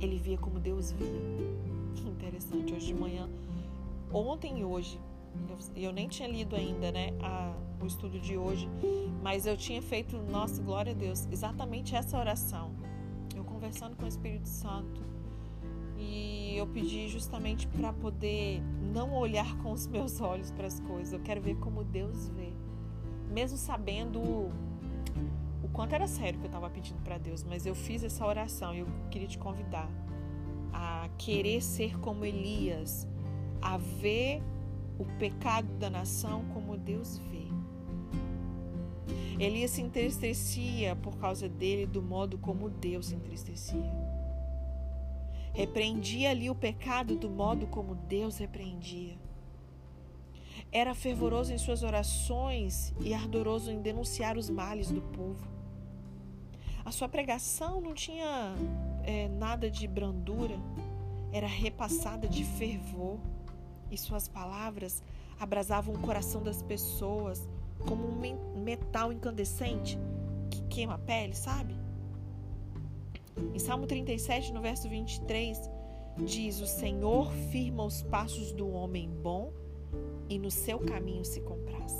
ele 0.00 0.18
via 0.18 0.38
como 0.38 0.60
Deus 0.60 0.92
via. 0.92 1.08
Que 1.94 2.08
interessante. 2.08 2.72
Hoje 2.72 2.86
de 2.86 2.94
manhã, 2.94 3.28
ontem 4.12 4.60
e 4.60 4.64
hoje, 4.64 5.00
eu, 5.48 5.84
eu 5.84 5.92
nem 5.92 6.08
tinha 6.08 6.28
lido 6.28 6.54
ainda, 6.54 6.92
né, 6.92 7.10
a, 7.20 7.54
o 7.80 7.86
estudo 7.86 8.18
de 8.20 8.36
hoje, 8.36 8.68
mas 9.22 9.46
eu 9.46 9.56
tinha 9.56 9.82
feito, 9.82 10.16
nossa, 10.16 10.62
glória 10.62 10.92
a 10.92 10.94
Deus, 10.94 11.26
exatamente 11.30 11.94
essa 11.94 12.18
oração. 12.18 12.72
Conversando 13.64 13.96
com 13.96 14.04
o 14.04 14.08
Espírito 14.08 14.46
Santo 14.46 15.00
e 15.96 16.54
eu 16.54 16.66
pedi 16.66 17.08
justamente 17.08 17.66
para 17.66 17.94
poder 17.94 18.60
não 18.92 19.14
olhar 19.14 19.56
com 19.62 19.72
os 19.72 19.86
meus 19.86 20.20
olhos 20.20 20.50
para 20.50 20.66
as 20.66 20.80
coisas. 20.80 21.14
Eu 21.14 21.20
quero 21.20 21.40
ver 21.40 21.56
como 21.56 21.82
Deus 21.82 22.28
vê. 22.28 22.52
Mesmo 23.30 23.56
sabendo 23.56 24.20
o 24.20 25.68
quanto 25.72 25.94
era 25.94 26.06
sério 26.06 26.38
que 26.38 26.44
eu 26.44 26.48
estava 26.48 26.68
pedindo 26.68 27.00
para 27.00 27.16
Deus, 27.16 27.42
mas 27.42 27.64
eu 27.64 27.74
fiz 27.74 28.04
essa 28.04 28.26
oração 28.26 28.74
e 28.74 28.80
eu 28.80 28.86
queria 29.10 29.28
te 29.28 29.38
convidar 29.38 29.88
a 30.70 31.08
querer 31.16 31.62
ser 31.62 31.98
como 32.00 32.26
Elias, 32.26 33.08
a 33.62 33.78
ver 33.78 34.42
o 34.98 35.06
pecado 35.18 35.68
da 35.78 35.88
nação 35.88 36.44
como 36.52 36.76
Deus 36.76 37.16
vê. 37.16 37.43
Elias 39.38 39.72
se 39.72 39.82
entristecia 39.82 40.94
por 40.96 41.16
causa 41.18 41.48
dele 41.48 41.86
do 41.86 42.00
modo 42.00 42.38
como 42.38 42.70
Deus 42.70 43.06
se 43.06 43.14
entristecia. 43.14 43.92
Repreendia 45.52 46.30
ali 46.30 46.50
o 46.50 46.54
pecado 46.54 47.16
do 47.16 47.28
modo 47.30 47.66
como 47.66 47.94
Deus 47.94 48.38
repreendia. 48.38 49.16
Era 50.70 50.94
fervoroso 50.94 51.52
em 51.52 51.58
suas 51.58 51.82
orações 51.82 52.92
e 53.00 53.14
ardoroso 53.14 53.70
em 53.70 53.80
denunciar 53.80 54.36
os 54.36 54.50
males 54.50 54.90
do 54.90 55.00
povo. 55.00 55.46
A 56.84 56.90
sua 56.90 57.08
pregação 57.08 57.80
não 57.80 57.94
tinha 57.94 58.54
é, 59.04 59.28
nada 59.28 59.70
de 59.70 59.86
brandura, 59.88 60.56
era 61.32 61.46
repassada 61.46 62.28
de 62.28 62.44
fervor, 62.44 63.18
e 63.90 63.96
suas 63.96 64.28
palavras 64.28 65.02
abrasavam 65.38 65.94
o 65.94 65.98
coração 65.98 66.42
das 66.42 66.62
pessoas 66.62 67.48
como 67.80 68.06
um 68.06 68.62
metal 68.62 69.12
incandescente 69.12 69.98
que 70.50 70.62
queima 70.62 70.94
a 70.94 70.98
pele, 70.98 71.34
sabe? 71.34 71.74
Em 73.52 73.58
Salmo 73.58 73.86
37, 73.86 74.52
no 74.52 74.60
verso 74.60 74.88
23, 74.88 75.58
diz: 76.24 76.60
O 76.60 76.66
Senhor 76.66 77.32
firma 77.50 77.84
os 77.84 78.02
passos 78.02 78.52
do 78.52 78.68
homem 78.70 79.08
bom 79.08 79.52
e 80.28 80.38
no 80.38 80.50
seu 80.50 80.78
caminho 80.78 81.24
se 81.24 81.40
compraz. 81.40 81.92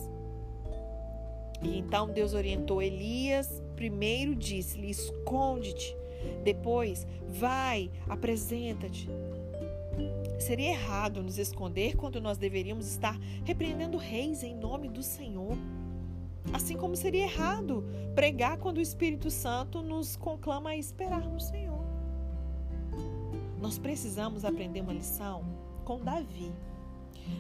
E 1.62 1.78
então 1.78 2.09
Deus 2.09 2.35
orientou 2.35 2.83
Elias. 2.83 3.62
Primeiro 3.75 4.35
disse-lhe: 4.35 4.90
Esconde-te. 4.90 5.97
Depois, 6.43 7.07
vai, 7.28 7.90
apresenta-te. 8.09 9.11
Seria 10.38 10.70
errado 10.70 11.22
nos 11.22 11.38
esconder 11.38 11.96
quando 11.96 12.20
nós 12.20 12.36
deveríamos 12.36 12.86
estar 12.86 13.18
repreendendo 13.44 13.96
reis 13.96 14.42
em 14.42 14.54
nome 14.54 14.88
do 14.88 15.02
Senhor. 15.02 15.56
Assim 16.52 16.76
como 16.76 16.94
seria 16.96 17.24
errado 17.24 17.84
pregar 18.14 18.58
quando 18.58 18.78
o 18.78 18.80
Espírito 18.80 19.30
Santo 19.30 19.82
nos 19.82 20.16
conclama 20.16 20.70
a 20.70 20.76
esperar 20.76 21.28
no 21.28 21.40
Senhor. 21.40 21.82
Nós 23.60 23.78
precisamos 23.78 24.44
aprender 24.44 24.82
uma 24.82 24.92
lição 24.92 25.42
com 25.84 25.98
Davi. 25.98 26.52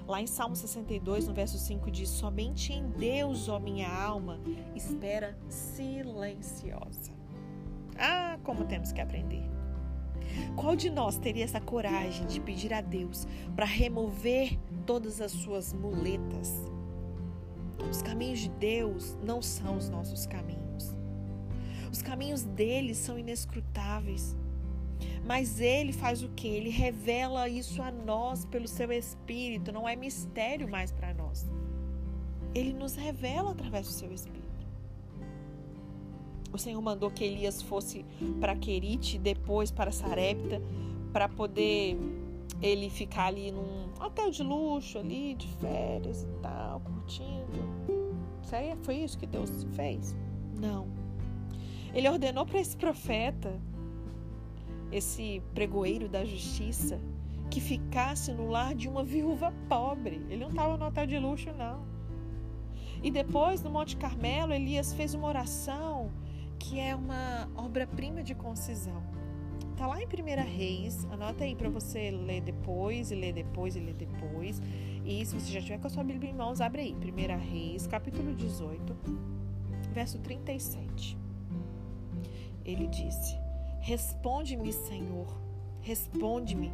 Lá 0.08 0.22
em 0.22 0.26
Salmo 0.26 0.56
62, 0.56 1.28
no 1.28 1.34
verso 1.34 1.58
5, 1.58 1.90
diz: 1.90 2.08
Somente 2.08 2.72
em 2.72 2.88
Deus, 2.88 3.48
ó 3.48 3.58
minha 3.58 3.88
alma, 3.88 4.40
espera 4.74 5.36
silenciosa. 5.48 7.12
Ah, 7.98 8.38
como 8.42 8.64
temos 8.64 8.92
que 8.92 9.00
aprender. 9.00 9.53
Qual 10.56 10.76
de 10.76 10.90
nós 10.90 11.18
teria 11.18 11.44
essa 11.44 11.60
coragem 11.60 12.26
de 12.26 12.40
pedir 12.40 12.72
a 12.72 12.80
Deus 12.80 13.26
para 13.54 13.64
remover 13.64 14.58
todas 14.86 15.20
as 15.20 15.32
suas 15.32 15.72
muletas? 15.72 16.52
Os 17.90 18.02
caminhos 18.02 18.40
de 18.40 18.48
Deus 18.50 19.16
não 19.22 19.42
são 19.42 19.76
os 19.76 19.88
nossos 19.88 20.26
caminhos. 20.26 20.94
Os 21.92 22.02
caminhos 22.02 22.42
dele 22.42 22.94
são 22.94 23.18
inescrutáveis. 23.18 24.36
Mas 25.26 25.60
ele 25.60 25.92
faz 25.92 26.22
o 26.22 26.28
que? 26.30 26.48
Ele 26.48 26.70
revela 26.70 27.48
isso 27.48 27.82
a 27.82 27.90
nós 27.90 28.44
pelo 28.44 28.68
seu 28.68 28.92
espírito, 28.92 29.72
não 29.72 29.88
é 29.88 29.96
mistério 29.96 30.68
mais 30.68 30.92
para 30.92 31.14
nós. 31.14 31.46
ele 32.54 32.72
nos 32.72 32.94
revela 32.94 33.50
através 33.50 33.86
do 33.86 33.92
seu 33.92 34.12
Espírito. 34.12 34.43
O 36.54 36.58
Senhor 36.58 36.80
mandou 36.80 37.10
que 37.10 37.24
Elias 37.24 37.60
fosse 37.60 38.06
para 38.38 38.54
Querite, 38.54 39.18
depois 39.18 39.72
para 39.72 39.90
Sarepta, 39.90 40.62
para 41.12 41.28
poder 41.28 41.98
ele 42.62 42.88
ficar 42.88 43.26
ali 43.26 43.50
num 43.50 43.88
hotel 44.00 44.30
de 44.30 44.44
luxo, 44.44 45.00
ali, 45.00 45.34
de 45.34 45.48
férias 45.56 46.22
e 46.22 46.28
tal, 46.40 46.78
curtindo. 46.78 47.58
Sério? 48.44 48.78
Foi 48.84 48.94
isso 48.98 49.18
que 49.18 49.26
Deus 49.26 49.66
fez? 49.74 50.14
Não. 50.60 50.86
Ele 51.92 52.08
ordenou 52.08 52.46
para 52.46 52.60
esse 52.60 52.76
profeta, 52.76 53.60
esse 54.92 55.42
pregoeiro 55.54 56.08
da 56.08 56.24
justiça, 56.24 57.00
que 57.50 57.60
ficasse 57.60 58.32
no 58.32 58.48
lar 58.48 58.76
de 58.76 58.88
uma 58.88 59.02
viúva 59.02 59.52
pobre. 59.68 60.24
Ele 60.30 60.44
não 60.44 60.50
estava 60.50 60.76
no 60.76 60.86
hotel 60.86 61.04
de 61.04 61.18
luxo, 61.18 61.52
não. 61.58 61.84
E 63.02 63.10
depois, 63.10 63.60
no 63.60 63.70
Monte 63.70 63.96
Carmelo, 63.96 64.52
Elias 64.52 64.92
fez 64.92 65.14
uma 65.14 65.26
oração 65.26 66.12
que 66.64 66.80
é 66.80 66.94
uma 66.94 67.48
obra-prima 67.56 68.22
de 68.22 68.34
concisão. 68.34 69.02
Está 69.72 69.86
lá 69.86 70.00
em 70.00 70.06
1 70.06 70.56
Reis, 70.56 71.04
anota 71.10 71.44
aí 71.44 71.54
para 71.54 71.68
você 71.68 72.10
ler 72.10 72.40
depois, 72.40 73.10
e 73.10 73.14
ler 73.14 73.34
depois, 73.34 73.76
e 73.76 73.80
ler 73.80 73.92
depois. 73.94 74.62
E 75.04 75.26
se 75.26 75.34
você 75.34 75.52
já 75.52 75.60
tiver 75.60 75.78
com 75.78 75.88
a 75.88 75.90
sua 75.90 76.02
Bíblia 76.02 76.30
em 76.30 76.34
mãos, 76.34 76.62
abre 76.62 76.80
aí. 76.80 76.94
1 76.94 77.50
Reis, 77.50 77.86
capítulo 77.86 78.34
18, 78.34 78.96
verso 79.92 80.18
37. 80.20 81.18
Ele 82.64 82.86
disse: 82.86 83.36
Responde-me, 83.80 84.72
Senhor, 84.72 85.26
responde-me, 85.82 86.72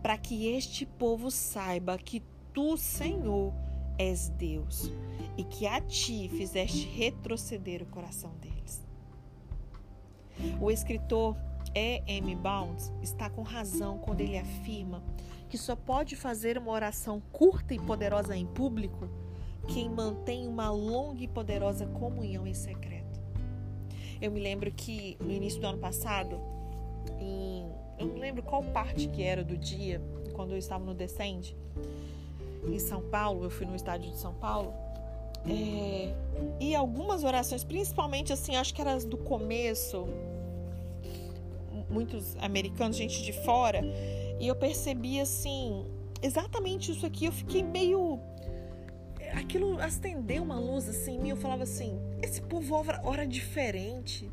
para 0.00 0.16
que 0.16 0.46
este 0.54 0.86
povo 0.86 1.32
saiba 1.32 1.98
que 1.98 2.22
tu, 2.52 2.76
Senhor, 2.76 3.52
és 3.98 4.28
Deus 4.28 4.92
e 5.36 5.42
que 5.42 5.66
a 5.66 5.80
ti 5.80 6.28
fizeste 6.28 6.86
retroceder 6.86 7.82
o 7.82 7.86
coração 7.86 8.30
deles. 8.40 8.51
O 10.60 10.70
escritor 10.70 11.36
E. 11.74 12.02
M. 12.06 12.34
Bounds 12.36 12.92
está 13.02 13.30
com 13.30 13.42
razão 13.42 13.98
quando 13.98 14.20
ele 14.20 14.38
afirma 14.38 15.02
que 15.48 15.58
só 15.58 15.76
pode 15.76 16.16
fazer 16.16 16.56
uma 16.56 16.72
oração 16.72 17.20
curta 17.30 17.74
e 17.74 17.78
poderosa 17.78 18.34
em 18.34 18.46
público 18.46 19.08
quem 19.68 19.88
mantém 19.88 20.48
uma 20.48 20.70
longa 20.70 21.22
e 21.22 21.28
poderosa 21.28 21.86
comunhão 21.86 22.46
em 22.46 22.54
secreto. 22.54 23.20
Eu 24.20 24.30
me 24.30 24.40
lembro 24.40 24.70
que 24.72 25.16
no 25.20 25.30
início 25.30 25.60
do 25.60 25.66
ano 25.66 25.78
passado, 25.78 26.40
em, 27.20 27.70
eu 27.98 28.06
não 28.06 28.16
lembro 28.16 28.42
qual 28.42 28.62
parte 28.62 29.08
que 29.08 29.22
era 29.22 29.44
do 29.44 29.56
dia, 29.56 30.00
quando 30.32 30.52
eu 30.52 30.58
estava 30.58 30.84
no 30.84 30.94
Descende, 30.94 31.56
em 32.66 32.78
São 32.78 33.02
Paulo, 33.02 33.44
eu 33.44 33.50
fui 33.50 33.66
no 33.66 33.74
estádio 33.74 34.10
de 34.10 34.16
São 34.16 34.34
Paulo, 34.34 34.72
é, 35.46 36.14
e 36.60 36.74
algumas 36.74 37.24
orações, 37.24 37.64
principalmente 37.64 38.32
assim, 38.32 38.56
acho 38.56 38.72
que 38.72 38.80
eram 38.80 38.98
do 38.98 39.16
começo, 39.16 40.08
muitos 41.90 42.36
americanos, 42.40 42.96
gente 42.96 43.22
de 43.22 43.32
fora, 43.32 43.80
e 44.40 44.46
eu 44.46 44.56
percebi 44.56 45.20
assim, 45.20 45.84
exatamente 46.22 46.92
isso 46.92 47.04
aqui. 47.04 47.26
Eu 47.26 47.32
fiquei 47.32 47.62
meio. 47.62 48.20
Aquilo 49.34 49.80
acendeu 49.80 50.42
uma 50.42 50.58
luz 50.58 50.88
assim 50.88 51.16
em 51.16 51.18
mim. 51.18 51.30
Eu 51.30 51.36
falava 51.36 51.64
assim: 51.64 51.98
esse 52.22 52.40
povo 52.40 52.74
ora, 52.74 53.00
ora 53.04 53.26
diferente. 53.26 54.30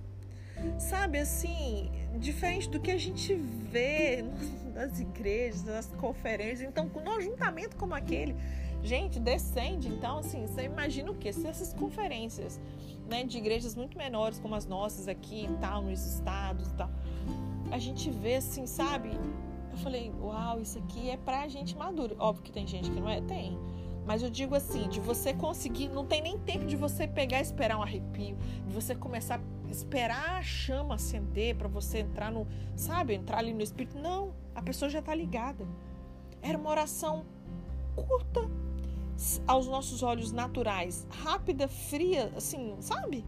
Sabe 0.77 1.17
assim, 1.17 1.89
diferente 2.17 2.69
do 2.69 2.81
que 2.81 2.91
a 2.91 2.97
gente 2.97 3.33
vê 3.33 4.25
nas 4.75 4.99
igrejas, 4.99 5.63
nas 5.63 5.87
conferências. 5.87 6.67
Então, 6.67 6.89
com 6.89 6.99
um 6.99 7.11
ajuntamento 7.11 7.77
como 7.77 7.93
aquele, 7.93 8.35
gente, 8.83 9.19
descende. 9.19 9.87
Então, 9.87 10.19
assim, 10.19 10.45
você 10.47 10.63
imagina 10.63 11.11
o 11.11 11.15
quê? 11.15 11.31
Se 11.31 11.47
essas 11.47 11.73
conferências 11.73 12.59
né, 13.07 13.23
de 13.23 13.37
igrejas 13.37 13.75
muito 13.75 13.97
menores 13.97 14.39
como 14.39 14.55
as 14.55 14.65
nossas 14.65 15.07
aqui 15.07 15.45
e 15.45 15.57
tal, 15.59 15.81
nos 15.81 16.05
estados 16.05 16.67
e 16.67 16.73
tal, 16.75 16.89
a 17.71 17.77
gente 17.77 18.09
vê 18.09 18.35
assim, 18.35 18.65
sabe? 18.65 19.09
Eu 19.71 19.77
falei, 19.77 20.11
uau, 20.21 20.59
isso 20.59 20.77
aqui 20.77 21.09
é 21.09 21.17
pra 21.17 21.47
gente 21.47 21.75
maduro. 21.77 22.15
Óbvio 22.19 22.43
que 22.43 22.51
tem 22.51 22.65
gente 22.65 22.89
que 22.89 22.99
não 22.99 23.09
é, 23.09 23.21
tem. 23.21 23.57
Mas 24.05 24.23
eu 24.23 24.29
digo 24.29 24.55
assim, 24.55 24.89
de 24.89 24.99
você 24.99 25.33
conseguir, 25.33 25.87
não 25.89 26.05
tem 26.05 26.21
nem 26.21 26.37
tempo 26.39 26.65
de 26.65 26.75
você 26.75 27.07
pegar 27.07 27.39
e 27.39 27.41
esperar 27.43 27.77
um 27.77 27.83
arrepio, 27.83 28.35
de 28.65 28.73
você 28.73 28.95
começar 28.95 29.35
a 29.35 29.71
esperar 29.71 30.37
a 30.37 30.41
chama 30.41 30.95
acender 30.95 31.55
para 31.55 31.67
você 31.67 31.99
entrar 31.99 32.31
no, 32.31 32.47
sabe, 32.75 33.13
entrar 33.13 33.37
ali 33.37 33.53
no 33.53 33.61
espírito. 33.61 33.99
Não, 33.99 34.33
a 34.55 34.63
pessoa 34.63 34.89
já 34.89 35.01
tá 35.01 35.13
ligada. 35.13 35.67
Era 36.41 36.57
uma 36.57 36.69
oração 36.71 37.23
curta 37.95 38.49
aos 39.45 39.67
nossos 39.67 40.03
olhos 40.03 40.31
naturais, 40.31 41.07
rápida, 41.23 41.67
fria, 41.67 42.31
assim, 42.35 42.75
sabe? 42.79 43.25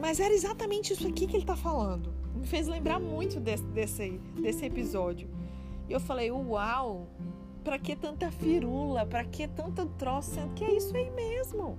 Mas 0.00 0.20
era 0.20 0.32
exatamente 0.32 0.92
isso 0.92 1.06
aqui 1.06 1.26
que 1.26 1.36
ele 1.36 1.44
tá 1.44 1.56
falando 1.56 2.18
me 2.38 2.46
fez 2.46 2.68
lembrar 2.68 3.00
muito 3.00 3.40
desse, 3.40 3.64
desse, 3.64 4.18
desse 4.40 4.64
episódio. 4.64 5.28
E 5.88 5.92
eu 5.92 6.00
falei, 6.00 6.30
uau, 6.30 7.08
pra 7.64 7.78
que 7.78 7.96
tanta 7.96 8.30
firula? 8.30 9.04
Pra 9.04 9.24
que 9.24 9.48
tanta 9.48 9.84
troça? 9.98 10.48
Que 10.54 10.64
é 10.64 10.76
isso 10.76 10.96
aí 10.96 11.10
mesmo. 11.10 11.78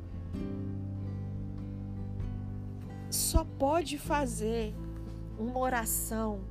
Só 3.10 3.44
pode 3.58 3.98
fazer 3.98 4.76
uma 5.38 5.58
oração 5.58 6.42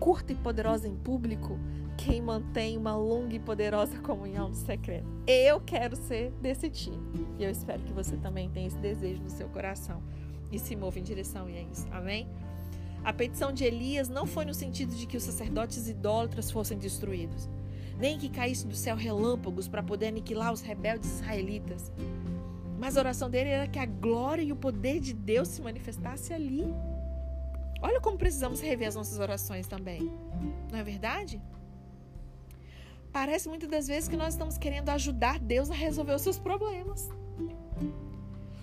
curta 0.00 0.32
e 0.32 0.36
poderosa 0.36 0.88
em 0.88 0.96
público 0.96 1.58
quem 1.96 2.20
mantém 2.20 2.76
uma 2.76 2.96
longa 2.96 3.34
e 3.34 3.38
poderosa 3.38 3.98
comunhão 4.00 4.48
no 4.48 4.54
secreto. 4.54 5.06
Eu 5.26 5.60
quero 5.60 5.96
ser 5.96 6.30
desse 6.42 6.68
time. 6.68 7.26
E 7.38 7.44
eu 7.44 7.50
espero 7.50 7.82
que 7.82 7.92
você 7.92 8.16
também 8.16 8.50
tenha 8.50 8.66
esse 8.66 8.78
desejo 8.78 9.22
no 9.22 9.30
seu 9.30 9.48
coração 9.48 10.02
e 10.50 10.58
se 10.58 10.76
mova 10.76 10.98
em 10.98 11.02
direção 11.02 11.46
a 11.46 11.50
isso. 11.50 11.86
Amém? 11.90 12.28
A 13.04 13.12
petição 13.12 13.52
de 13.52 13.64
Elias 13.64 14.08
não 14.08 14.26
foi 14.26 14.44
no 14.44 14.54
sentido 14.54 14.94
de 14.94 15.06
que 15.06 15.16
os 15.16 15.22
sacerdotes 15.22 15.88
idólatras 15.88 16.50
fossem 16.50 16.78
destruídos, 16.78 17.50
nem 17.98 18.18
que 18.18 18.30
caíssem 18.30 18.68
do 18.68 18.74
céu 18.74 18.96
relâmpagos 18.96 19.68
para 19.68 19.82
poder 19.82 20.06
aniquilar 20.06 20.52
os 20.52 20.62
rebeldes 20.62 21.20
israelitas. 21.20 21.92
Mas 22.78 22.96
a 22.96 23.00
oração 23.00 23.28
dele 23.28 23.50
era 23.50 23.66
que 23.66 23.78
a 23.78 23.86
glória 23.86 24.42
e 24.42 24.52
o 24.52 24.56
poder 24.56 25.00
de 25.00 25.12
Deus 25.12 25.48
se 25.48 25.60
manifestasse 25.60 26.32
ali. 26.32 26.64
Olha 27.82 28.00
como 28.00 28.16
precisamos 28.16 28.60
rever 28.60 28.88
as 28.88 28.94
nossas 28.94 29.18
orações 29.18 29.66
também. 29.66 30.10
Não 30.72 30.78
é 30.78 30.82
verdade? 30.82 31.42
Parece 33.14 33.48
muitas 33.48 33.70
das 33.70 33.86
vezes 33.86 34.08
que 34.08 34.16
nós 34.16 34.34
estamos 34.34 34.58
querendo 34.58 34.88
ajudar 34.88 35.38
Deus 35.38 35.70
a 35.70 35.74
resolver 35.74 36.14
os 36.14 36.22
seus 36.22 36.36
problemas. 36.36 37.08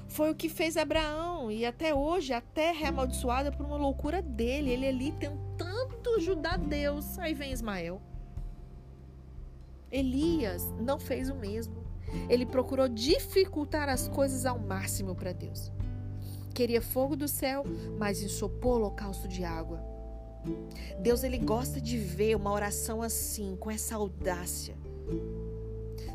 Foi 0.09 0.29
o 0.29 0.35
que 0.35 0.49
fez 0.49 0.75
Abraão 0.75 1.49
e 1.49 1.65
até 1.65 1.95
hoje 1.95 2.33
a 2.33 2.41
terra 2.41 2.83
é 2.83 2.87
amaldiçoada 2.89 3.49
por 3.49 3.65
uma 3.65 3.77
loucura 3.77 4.21
dele. 4.21 4.69
Ele 4.69 4.85
ali 4.85 5.13
tentando 5.13 6.15
ajudar 6.17 6.57
Deus. 6.57 7.17
Aí 7.17 7.33
vem 7.33 7.53
Ismael. 7.53 8.01
Elias 9.89 10.69
não 10.81 10.99
fez 10.99 11.29
o 11.29 11.35
mesmo. 11.35 11.85
Ele 12.27 12.45
procurou 12.45 12.89
dificultar 12.89 13.87
as 13.87 14.09
coisas 14.09 14.45
ao 14.45 14.59
máximo 14.59 15.15
para 15.15 15.31
Deus. 15.31 15.71
Queria 16.53 16.81
fogo 16.81 17.15
do 17.15 17.29
céu, 17.29 17.63
mas 17.97 18.21
ensopou 18.21 18.73
o 18.73 18.75
holocausto 18.75 19.29
de 19.29 19.45
água. 19.45 19.90
Deus 20.99 21.23
ele 21.23 21.37
gosta 21.37 21.79
de 21.79 21.97
ver 21.97 22.35
uma 22.35 22.51
oração 22.51 23.01
assim, 23.01 23.55
com 23.55 23.69
essa 23.69 23.95
audácia. 23.95 24.75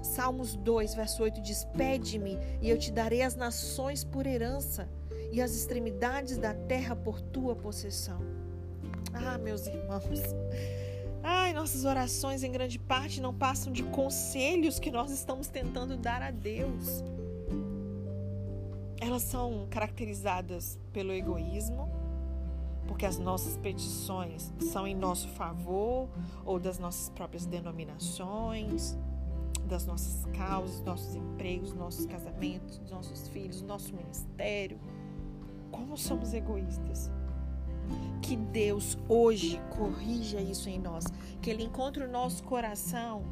Salmos 0.02 0.56
2, 0.56 0.94
verso 0.94 1.22
8 1.22 1.40
diz: 1.42 1.64
Pede-me 1.76 2.38
e 2.62 2.70
eu 2.70 2.78
te 2.78 2.90
darei 2.90 3.22
as 3.22 3.34
nações 3.34 4.04
por 4.04 4.26
herança 4.26 4.88
e 5.32 5.40
as 5.40 5.54
extremidades 5.54 6.38
da 6.38 6.54
terra 6.54 6.94
por 6.94 7.20
tua 7.20 7.54
possessão. 7.54 8.20
Ah, 9.12 9.38
meus 9.38 9.66
irmãos. 9.66 10.22
Ai, 11.22 11.52
nossas 11.52 11.84
orações 11.84 12.44
em 12.44 12.52
grande 12.52 12.78
parte 12.78 13.20
não 13.20 13.34
passam 13.34 13.72
de 13.72 13.82
conselhos 13.82 14.78
que 14.78 14.90
nós 14.90 15.10
estamos 15.10 15.48
tentando 15.48 15.96
dar 15.96 16.22
a 16.22 16.30
Deus. 16.30 17.02
Elas 19.00 19.22
são 19.22 19.66
caracterizadas 19.68 20.78
pelo 20.92 21.12
egoísmo, 21.12 21.90
porque 22.86 23.06
as 23.06 23.18
nossas 23.18 23.56
petições 23.56 24.52
são 24.60 24.86
em 24.86 24.94
nosso 24.94 25.28
favor 25.28 26.08
ou 26.44 26.58
das 26.58 26.78
nossas 26.78 27.08
próprias 27.10 27.46
denominações 27.46 28.96
das 29.66 29.84
nossas 29.84 30.24
causas, 30.32 30.80
nossos 30.82 31.14
empregos, 31.14 31.74
nossos 31.74 32.06
casamentos, 32.06 32.80
nossos 32.88 33.28
filhos, 33.28 33.62
nosso 33.62 33.94
ministério. 33.94 34.78
Como 35.70 35.96
somos 35.96 36.32
egoístas. 36.32 37.10
Que 38.22 38.36
Deus 38.36 38.98
hoje 39.08 39.60
corrija 39.76 40.40
isso 40.40 40.68
em 40.68 40.78
nós. 40.78 41.04
Que 41.40 41.50
Ele 41.50 41.62
encontre 41.62 42.02
o 42.02 42.10
nosso 42.10 42.42
coração, 42.42 43.22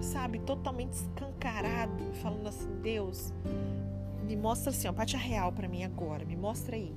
sabe, 0.00 0.38
totalmente 0.40 0.92
escancarado, 0.92 2.12
falando 2.14 2.46
assim: 2.46 2.68
Deus, 2.80 3.32
me 4.24 4.36
mostra 4.36 4.70
assim, 4.70 4.86
ó, 4.86 4.94
a 4.96 5.18
real 5.18 5.52
para 5.52 5.68
mim 5.68 5.82
agora, 5.82 6.24
me 6.24 6.36
mostra 6.36 6.76
aí. 6.76 6.94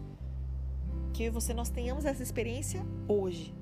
Que 1.13 1.30
você 1.30 1.54
nós 1.54 1.70
tenhamos 1.70 2.06
essa 2.06 2.24
experiência 2.24 2.86
hoje. 3.08 3.54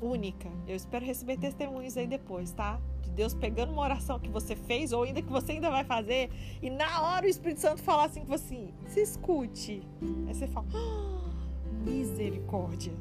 Única. 0.00 0.50
Eu 0.66 0.76
espero 0.76 1.04
receber 1.04 1.38
testemunhos 1.38 1.96
aí 1.96 2.06
depois, 2.06 2.52
tá? 2.52 2.80
de 3.04 3.10
Deus 3.10 3.34
pegando 3.34 3.72
uma 3.72 3.82
oração 3.82 4.18
que 4.18 4.28
você 4.28 4.56
fez 4.56 4.92
ou 4.92 5.02
ainda 5.02 5.22
que 5.22 5.30
você 5.30 5.52
ainda 5.52 5.70
vai 5.70 5.84
fazer 5.84 6.30
e 6.62 6.70
na 6.70 7.02
hora 7.02 7.26
o 7.26 7.28
Espírito 7.28 7.60
Santo 7.60 7.82
falar 7.82 8.04
assim 8.04 8.20
com 8.20 8.26
você, 8.26 8.72
se 8.86 9.00
escute. 9.00 9.82
Aí 10.26 10.34
você 10.34 10.46
fala, 10.46 10.66
oh, 10.74 11.84
misericórdia. 11.88 12.92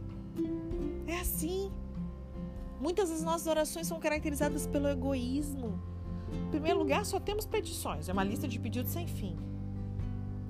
É 1.08 1.20
assim. 1.20 1.72
Muitas 2.80 3.10
das 3.10 3.24
nossas 3.24 3.48
orações 3.48 3.88
são 3.88 4.00
caracterizadas 4.00 4.68
pelo 4.68 4.90
egoísmo. 4.90 5.82
Em 6.32 6.50
primeiro 6.50 6.80
lugar, 6.80 7.06
só 7.06 7.20
temos 7.20 7.46
petições, 7.46 8.10
é 8.10 8.14
uma 8.14 8.24
lista 8.24 8.48
de 8.48 8.60
pedidos 8.60 8.92
sem 8.92 9.08
fim. 9.08 9.38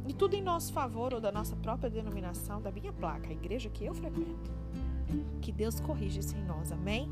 E 0.07 0.13
tudo 0.13 0.35
em 0.35 0.41
nosso 0.41 0.73
favor 0.73 1.13
ou 1.13 1.21
da 1.21 1.31
nossa 1.31 1.55
própria 1.55 1.89
denominação, 1.89 2.61
da 2.61 2.71
minha 2.71 2.91
placa, 2.91 3.29
a 3.29 3.31
igreja 3.31 3.69
que 3.69 3.85
eu 3.85 3.93
frequento. 3.93 4.51
Que 5.41 5.51
Deus 5.51 5.79
corrija 5.79 6.19
isso 6.19 6.35
em 6.35 6.43
nós, 6.43 6.71
amém? 6.71 7.09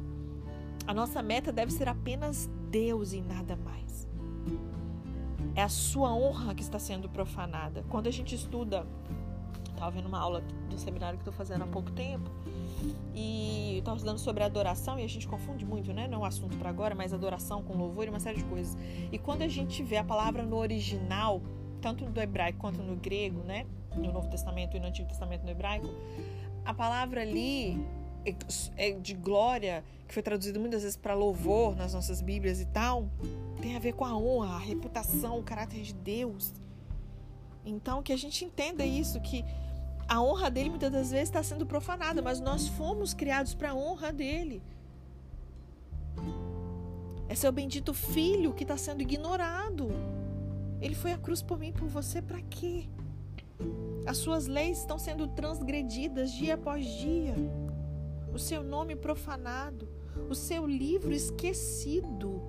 A 0.86 0.93
nossa 0.93 1.21
meta 1.21 1.51
deve 1.51 1.71
ser 1.71 1.88
apenas 1.88 2.49
Deus 2.69 3.13
e 3.13 3.21
nada 3.21 3.56
mais. 3.56 4.10
É 5.56 5.62
a 5.62 5.69
sua 5.69 6.13
honra 6.13 6.56
que 6.56 6.62
está 6.62 6.80
sendo 6.80 7.08
profanada. 7.10 7.84
Quando 7.89 8.08
a 8.08 8.12
gente 8.12 8.36
estuda, 8.36 8.86
estava 9.69 9.91
vendo 9.91 10.08
uma 10.08 10.19
aula 10.19 10.41
do 10.69 10.77
seminário 10.77 11.17
que 11.17 11.21
estou 11.21 11.34
fazendo 11.34 11.63
há 11.63 11.67
pouco 11.67 11.91
tempo, 11.91 12.30
e 13.13 13.77
estava 13.77 13.97
estudando 13.97 14.17
sobre 14.17 14.43
adoração, 14.43 14.97
e 14.97 15.04
a 15.04 15.08
gente 15.08 15.27
confunde 15.27 15.65
muito, 15.65 15.93
né? 15.93 16.08
Não 16.08 16.19
é 16.19 16.21
um 16.21 16.25
assunto 16.25 16.58
para 16.58 16.69
agora, 16.69 16.95
mas 16.95 17.13
adoração 17.13 17.62
com 17.62 17.77
louvor 17.77 18.06
e 18.06 18.10
uma 18.10 18.19
série 18.19 18.38
de 18.38 18.45
coisas. 18.45 18.77
E 19.12 19.17
quando 19.17 19.43
a 19.43 19.47
gente 19.47 19.84
vê 19.84 19.97
a 19.97 20.04
palavra 20.04 20.43
no 20.43 20.56
original, 20.56 21.41
tanto 21.82 22.08
no 22.08 22.22
hebraico 22.22 22.60
quanto 22.60 22.82
no 22.82 22.96
grego, 22.96 23.41
né? 23.44 23.65
No 23.96 24.12
Novo 24.12 24.30
Testamento 24.30 24.78
e 24.78 24.80
no 24.80 24.88
Antigo 24.88 25.08
Testamento 25.08 25.44
no 25.44 25.50
hebraico, 25.50 25.88
a 26.63 26.74
palavra 26.74 27.22
ali 27.22 27.84
é 28.78 28.91
de 28.91 29.13
glória, 29.15 29.84
que 30.08 30.13
foi 30.13 30.22
traduzido 30.22 30.60
muitas 30.60 30.84
vezes 30.84 30.96
para 30.96 31.13
louvor 31.13 31.76
nas 31.76 31.94
nossas 31.94 32.22
Bíblias 32.22 32.62
e 32.62 32.65
tal, 32.65 33.10
tem 33.62 33.76
a 33.76 33.80
ver 33.80 33.94
com 33.94 34.06
a 34.06 34.15
honra, 34.15 34.56
a 34.56 34.60
reputação, 34.60 35.39
o 35.39 35.44
caráter 35.44 35.82
de 35.82 35.94
Deus. 35.94 36.54
Então, 37.65 38.02
que 38.02 38.13
a 38.13 38.17
gente 38.17 38.46
entenda 38.46 38.86
isso, 38.86 39.20
que 39.22 39.44
a 40.08 40.22
honra 40.22 40.50
dele 40.50 40.70
muitas 40.70 40.91
das 40.91 41.12
vezes 41.12 41.30
está 41.30 41.41
sendo 41.41 41.65
profanada, 41.65 42.22
mas 42.22 42.39
nós 42.39 42.67
fomos 42.67 43.13
criados 43.13 43.54
para 43.54 43.72
a 43.72 43.76
honra 43.76 44.12
dele. 44.12 44.62
É 47.30 47.36
seu 47.36 47.52
bendito 47.52 47.94
filho 47.94 48.54
que 48.54 48.63
está 48.63 48.76
sendo 48.76 49.02
ignorado. 49.02 49.89
Ele 50.82 50.96
foi 50.96 51.12
à 51.12 51.17
cruz 51.17 51.41
por 51.41 51.60
mim 51.60 51.72
por 51.72 51.88
você 51.88 52.22
para 52.22 52.41
quê? 52.41 52.86
As 54.06 54.17
suas 54.17 54.48
leis 54.48 54.80
estão 54.80 54.98
sendo 54.98 55.28
transgredidas 55.28 56.32
dia 56.32 56.56
após 56.56 56.86
dia. 56.86 57.36
O 58.34 58.39
seu 58.39 58.63
nome 58.63 58.96
profanado, 58.96 59.88
o 60.30 60.34
seu 60.34 60.65
livro 60.65 61.13
esquecido. 61.13 62.41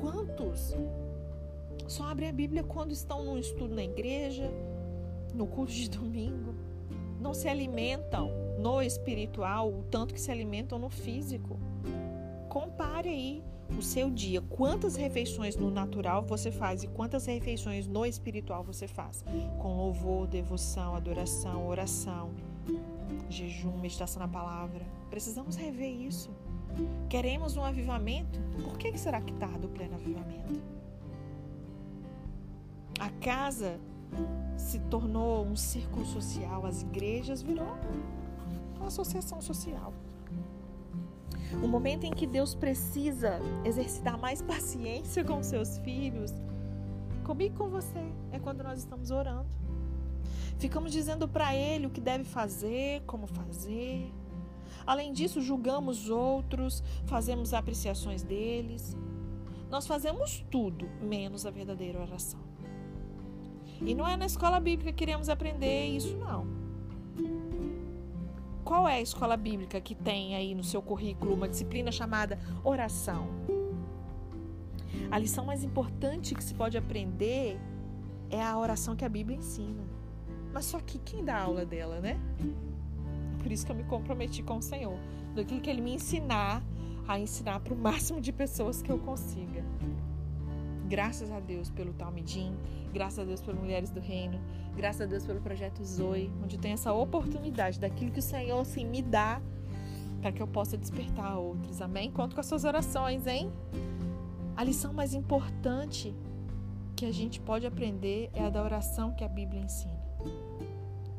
Quantos 0.00 0.74
só 1.88 2.04
abrem 2.04 2.28
a 2.28 2.32
Bíblia 2.32 2.62
quando 2.62 2.92
estão 2.92 3.24
num 3.24 3.38
estudo 3.38 3.74
na 3.74 3.82
igreja, 3.82 4.48
no 5.34 5.46
culto 5.46 5.72
de 5.72 5.90
domingo? 5.90 6.54
Não 7.20 7.34
se 7.34 7.48
alimentam 7.48 8.30
no 8.58 8.80
espiritual 8.80 9.68
o 9.68 9.82
tanto 9.84 10.14
que 10.14 10.20
se 10.20 10.30
alimentam 10.30 10.78
no 10.78 10.88
físico. 10.88 11.58
Compare 12.48 13.08
aí 13.08 13.42
o 13.76 13.82
seu 13.82 14.10
dia, 14.10 14.40
quantas 14.40 14.96
refeições 14.96 15.56
no 15.56 15.70
natural 15.70 16.22
você 16.22 16.50
faz 16.50 16.82
e 16.82 16.88
quantas 16.88 17.26
refeições 17.26 17.86
no 17.86 18.06
espiritual 18.06 18.64
você 18.64 18.88
faz, 18.88 19.24
com 19.58 19.76
louvor, 19.76 20.26
devoção, 20.26 20.94
adoração, 20.94 21.66
oração, 21.66 22.30
jejum, 23.28 23.76
meditação 23.78 24.20
na 24.20 24.28
palavra. 24.28 24.84
Precisamos 25.10 25.56
rever 25.56 25.90
isso. 25.90 26.30
Queremos 27.08 27.56
um 27.56 27.64
avivamento? 27.64 28.40
Por 28.62 28.78
que 28.78 28.96
será 28.96 29.20
que 29.20 29.32
tarda 29.34 29.66
o 29.66 29.70
pleno 29.70 29.94
avivamento? 29.94 30.62
A 32.98 33.10
casa 33.10 33.80
se 34.56 34.80
tornou 34.80 35.44
um 35.44 35.56
círculo 35.56 36.04
social, 36.04 36.66
as 36.66 36.82
igrejas 36.82 37.42
virou 37.42 37.76
uma 38.76 38.86
associação 38.86 39.40
social. 39.40 39.92
O 41.62 41.66
momento 41.66 42.04
em 42.04 42.10
que 42.10 42.26
Deus 42.26 42.54
precisa 42.54 43.40
exercitar 43.64 44.18
mais 44.18 44.40
paciência 44.42 45.24
com 45.24 45.42
seus 45.42 45.78
filhos, 45.78 46.32
comigo 47.24 47.54
e 47.54 47.58
com 47.58 47.68
você, 47.68 48.04
é 48.32 48.38
quando 48.38 48.62
nós 48.62 48.78
estamos 48.78 49.10
orando. 49.10 49.48
Ficamos 50.58 50.92
dizendo 50.92 51.28
para 51.28 51.54
Ele 51.54 51.86
o 51.86 51.90
que 51.90 52.00
deve 52.00 52.24
fazer, 52.24 53.02
como 53.06 53.26
fazer. 53.26 54.12
Além 54.86 55.12
disso, 55.12 55.40
julgamos 55.40 56.10
outros, 56.10 56.82
fazemos 57.06 57.54
apreciações 57.54 58.22
deles. 58.22 58.96
Nós 59.70 59.86
fazemos 59.86 60.44
tudo 60.50 60.88
menos 61.00 61.44
a 61.46 61.50
verdadeira 61.50 62.00
oração. 62.00 62.40
E 63.80 63.94
não 63.94 64.08
é 64.08 64.16
na 64.16 64.26
escola 64.26 64.58
bíblica 64.58 64.90
que 64.90 64.98
queremos 64.98 65.28
aprender 65.28 65.86
isso, 65.86 66.16
não. 66.16 66.67
Qual 68.68 68.86
é 68.86 68.96
a 68.96 69.00
escola 69.00 69.34
bíblica 69.34 69.80
que 69.80 69.94
tem 69.94 70.36
aí 70.36 70.54
no 70.54 70.62
seu 70.62 70.82
currículo 70.82 71.32
uma 71.32 71.48
disciplina 71.48 71.90
chamada 71.90 72.38
oração? 72.62 73.26
A 75.10 75.18
lição 75.18 75.46
mais 75.46 75.64
importante 75.64 76.34
que 76.34 76.44
se 76.44 76.52
pode 76.52 76.76
aprender 76.76 77.58
é 78.28 78.42
a 78.42 78.58
oração 78.58 78.94
que 78.94 79.06
a 79.06 79.08
Bíblia 79.08 79.38
ensina. 79.38 79.82
Mas 80.52 80.66
só 80.66 80.80
que 80.80 80.98
quem 80.98 81.24
dá 81.24 81.40
aula 81.40 81.64
dela, 81.64 81.98
né? 82.02 82.20
Por 83.42 83.50
isso 83.50 83.64
que 83.64 83.72
eu 83.72 83.76
me 83.76 83.84
comprometi 83.84 84.42
com 84.42 84.58
o 84.58 84.62
Senhor. 84.62 84.98
Daquilo 85.34 85.62
que 85.62 85.70
Ele 85.70 85.80
me 85.80 85.94
ensinar, 85.94 86.62
a 87.08 87.18
ensinar 87.18 87.60
para 87.60 87.72
o 87.72 87.76
máximo 87.78 88.20
de 88.20 88.34
pessoas 88.34 88.82
que 88.82 88.92
eu 88.92 88.98
consiga. 88.98 89.64
Graças 90.88 91.30
a 91.30 91.38
Deus 91.38 91.70
pelo 91.70 91.92
Talmidim, 91.92 92.56
graças 92.94 93.18
a 93.18 93.24
Deus 93.24 93.42
por 93.42 93.54
Mulheres 93.54 93.90
do 93.90 94.00
Reino, 94.00 94.40
graças 94.74 95.02
a 95.02 95.06
Deus 95.06 95.26
pelo 95.26 95.38
projeto 95.40 95.84
Zoe, 95.84 96.32
onde 96.42 96.56
tem 96.56 96.72
essa 96.72 96.92
oportunidade 96.94 97.78
daquilo 97.78 98.10
que 98.10 98.20
o 98.20 98.22
Senhor 98.22 98.58
assim 98.58 98.86
me 98.86 99.02
dá 99.02 99.40
para 100.22 100.32
que 100.32 100.40
eu 100.40 100.46
possa 100.46 100.78
despertar 100.78 101.38
outros. 101.38 101.82
Amém? 101.82 102.10
Conto 102.10 102.34
com 102.34 102.40
as 102.40 102.46
suas 102.46 102.64
orações, 102.64 103.26
hein? 103.26 103.52
A 104.56 104.64
lição 104.64 104.92
mais 104.92 105.12
importante 105.12 106.14
que 106.96 107.04
a 107.04 107.12
gente 107.12 107.38
pode 107.38 107.66
aprender 107.66 108.30
é 108.32 108.44
a 108.44 108.50
da 108.50 108.62
oração 108.62 109.14
que 109.14 109.22
a 109.22 109.28
Bíblia 109.28 109.60
ensina 109.60 109.98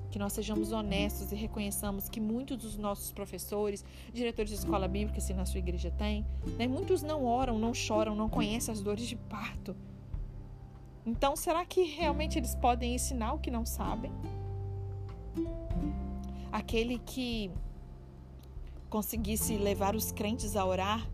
que 0.10 0.19
nós 0.19 0.34
sejamos 0.34 0.72
honestos 0.72 1.32
e 1.32 1.36
reconheçamos 1.36 2.10
que 2.10 2.19
muitos 2.19 2.58
dos 2.58 2.78
nossos 2.78 3.12
professores, 3.12 3.86
diretores 4.13 4.50
de 4.50 4.58
escola 4.58 4.88
bíblica, 4.88 5.22
se 5.22 5.34
na 5.34 5.45
sua 5.45 5.60
igreja 5.60 5.91
tem, 5.91 6.26
né, 6.58 6.67
muitos 6.67 7.02
não 7.02 7.26
oram, 7.26 7.60
não 7.60 7.74
choram, 7.74 8.15
não 8.15 8.30
conhecem 8.30 8.72
as 8.72 8.82
dores 8.82 9.08
de 9.08 9.15
parto. 9.15 9.76
Então, 11.06 11.36
será 11.36 11.65
que 11.65 11.84
realmente 11.84 12.38
eles 12.38 12.56
podem 12.56 12.95
ensinar 12.95 13.34
o 13.34 13.39
que 13.39 13.50
não 13.50 13.65
sabem? 13.65 14.12
Aquele 16.52 17.00
que 17.00 17.52
conseguisse 18.89 19.58
levar 19.58 19.95
os 19.95 20.12
crentes 20.12 20.56
a 20.56 20.65
orar 20.65 21.08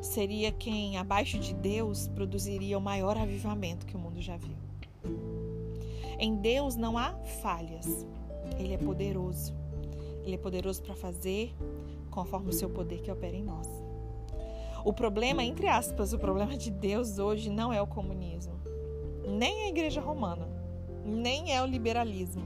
seria 0.00 0.50
quem, 0.52 0.96
abaixo 0.96 1.38
de 1.38 1.52
Deus, 1.54 2.08
produziria 2.08 2.78
o 2.78 2.80
maior 2.80 3.16
avivamento 3.18 3.84
que 3.84 3.96
o 3.96 3.98
mundo 3.98 4.20
já 4.20 4.36
viu. 4.36 4.56
Em 6.18 6.36
Deus 6.36 6.76
não 6.76 6.96
há 6.98 7.14
falhas. 7.42 8.06
Ele 8.58 8.74
é 8.74 8.78
poderoso. 8.78 9.54
Ele 10.24 10.34
é 10.34 10.38
poderoso 10.38 10.82
para 10.82 10.94
fazer 10.94 11.54
conforme 12.10 12.50
o 12.50 12.52
seu 12.52 12.68
poder 12.68 13.00
que 13.00 13.10
opera 13.10 13.36
em 13.36 13.42
nós. 13.42 13.68
O 14.84 14.92
problema, 14.92 15.44
entre 15.44 15.68
aspas, 15.68 16.12
o 16.12 16.18
problema 16.18 16.56
de 16.56 16.70
Deus 16.70 17.18
hoje 17.18 17.50
não 17.50 17.72
é 17.72 17.80
o 17.82 17.86
comunismo, 17.86 18.54
nem 19.26 19.64
a 19.64 19.68
igreja 19.68 20.00
romana, 20.00 20.48
nem 21.04 21.54
é 21.54 21.62
o 21.62 21.66
liberalismo, 21.66 22.42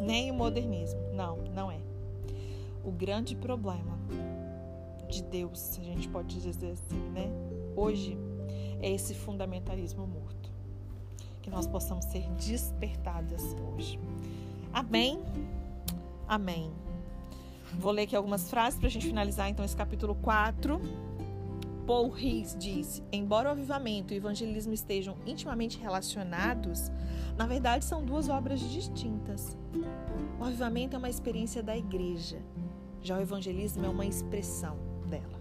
nem 0.00 0.30
o 0.30 0.34
modernismo. 0.34 1.00
Não, 1.12 1.38
não 1.54 1.70
é. 1.70 1.80
O 2.84 2.92
grande 2.92 3.34
problema 3.34 3.98
de 5.08 5.22
Deus, 5.22 5.58
se 5.58 5.80
a 5.80 5.84
gente 5.84 6.08
pode 6.08 6.40
dizer 6.40 6.70
assim, 6.70 7.00
né? 7.10 7.28
Hoje 7.74 8.16
é 8.80 8.90
esse 8.90 9.14
fundamentalismo 9.14 10.06
morto. 10.06 10.52
Que 11.42 11.50
nós 11.50 11.66
possamos 11.66 12.04
ser 12.06 12.28
despertadas 12.32 13.56
hoje. 13.74 13.98
Amém? 14.72 15.20
Amém. 16.26 16.70
Vou 17.78 17.92
ler 17.92 18.02
aqui 18.02 18.16
algumas 18.16 18.50
frases 18.50 18.78
para 18.78 18.88
a 18.88 18.90
gente 18.90 19.06
finalizar 19.06 19.48
então 19.48 19.64
esse 19.64 19.76
capítulo 19.76 20.14
4. 20.16 20.80
Paul 21.86 22.16
Hicks 22.16 22.56
diz: 22.58 23.02
Embora 23.10 23.48
o 23.48 23.52
avivamento 23.52 24.12
e 24.12 24.16
o 24.16 24.18
evangelismo 24.18 24.74
estejam 24.74 25.16
intimamente 25.26 25.78
relacionados, 25.78 26.90
na 27.36 27.46
verdade 27.46 27.84
são 27.84 28.04
duas 28.04 28.28
obras 28.28 28.60
distintas. 28.60 29.56
O 30.38 30.44
avivamento 30.44 30.96
é 30.96 30.98
uma 30.98 31.08
experiência 31.08 31.62
da 31.62 31.76
igreja, 31.76 32.38
já 33.00 33.16
o 33.16 33.20
evangelismo 33.20 33.84
é 33.84 33.88
uma 33.88 34.04
expressão 34.04 34.76
dela. 35.08 35.38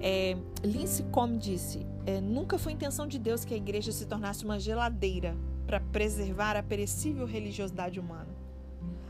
É, 0.00 0.36
Lindsay 0.64 1.06
Combe 1.12 1.38
disse: 1.38 1.86
é, 2.06 2.20
Nunca 2.20 2.58
foi 2.58 2.72
intenção 2.72 3.06
de 3.06 3.18
Deus 3.18 3.44
que 3.44 3.54
a 3.54 3.56
igreja 3.56 3.92
se 3.92 4.06
tornasse 4.06 4.44
uma 4.44 4.58
geladeira 4.58 5.36
para 5.74 5.80
preservar 5.80 6.56
a 6.56 6.62
perecível 6.62 7.26
religiosidade 7.26 7.98
humana. 7.98 8.28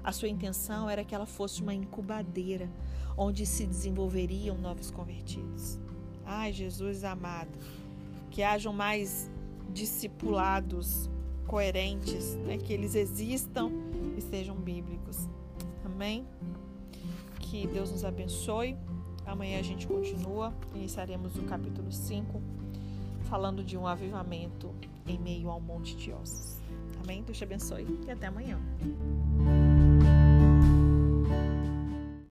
A 0.02 0.12
sua 0.12 0.28
intenção 0.28 0.88
era 0.88 1.04
que 1.04 1.14
ela 1.14 1.26
fosse 1.26 1.60
uma 1.60 1.74
incubadeira 1.74 2.70
onde 3.18 3.44
se 3.44 3.66
desenvolveriam 3.66 4.56
novos 4.56 4.90
convertidos. 4.90 5.78
Ai, 6.24 6.54
Jesus 6.54 7.04
amado, 7.04 7.50
que 8.30 8.42
hajam 8.42 8.72
mais 8.72 9.30
discipulados 9.74 11.10
coerentes, 11.46 12.34
né? 12.36 12.56
que 12.56 12.72
eles 12.72 12.94
existam 12.94 13.70
e 14.16 14.22
sejam 14.22 14.56
bíblicos. 14.56 15.28
Amém? 15.84 16.26
Que 17.40 17.66
Deus 17.66 17.90
nos 17.90 18.06
abençoe. 18.06 18.74
Amanhã 19.26 19.58
a 19.58 19.62
gente 19.62 19.86
continua. 19.86 20.54
Iniciaremos 20.74 21.36
o 21.36 21.42
capítulo 21.42 21.92
5, 21.92 22.40
falando 23.34 23.64
de 23.64 23.76
um 23.76 23.84
avivamento 23.84 24.72
em 25.08 25.18
meio 25.18 25.50
ao 25.50 25.60
monte 25.60 25.96
de 25.96 26.12
ossos. 26.12 26.62
Amém? 27.02 27.20
Deus 27.24 27.36
te 27.36 27.42
abençoe 27.42 27.84
e 28.06 28.10
até 28.12 28.28
amanhã. 28.28 28.60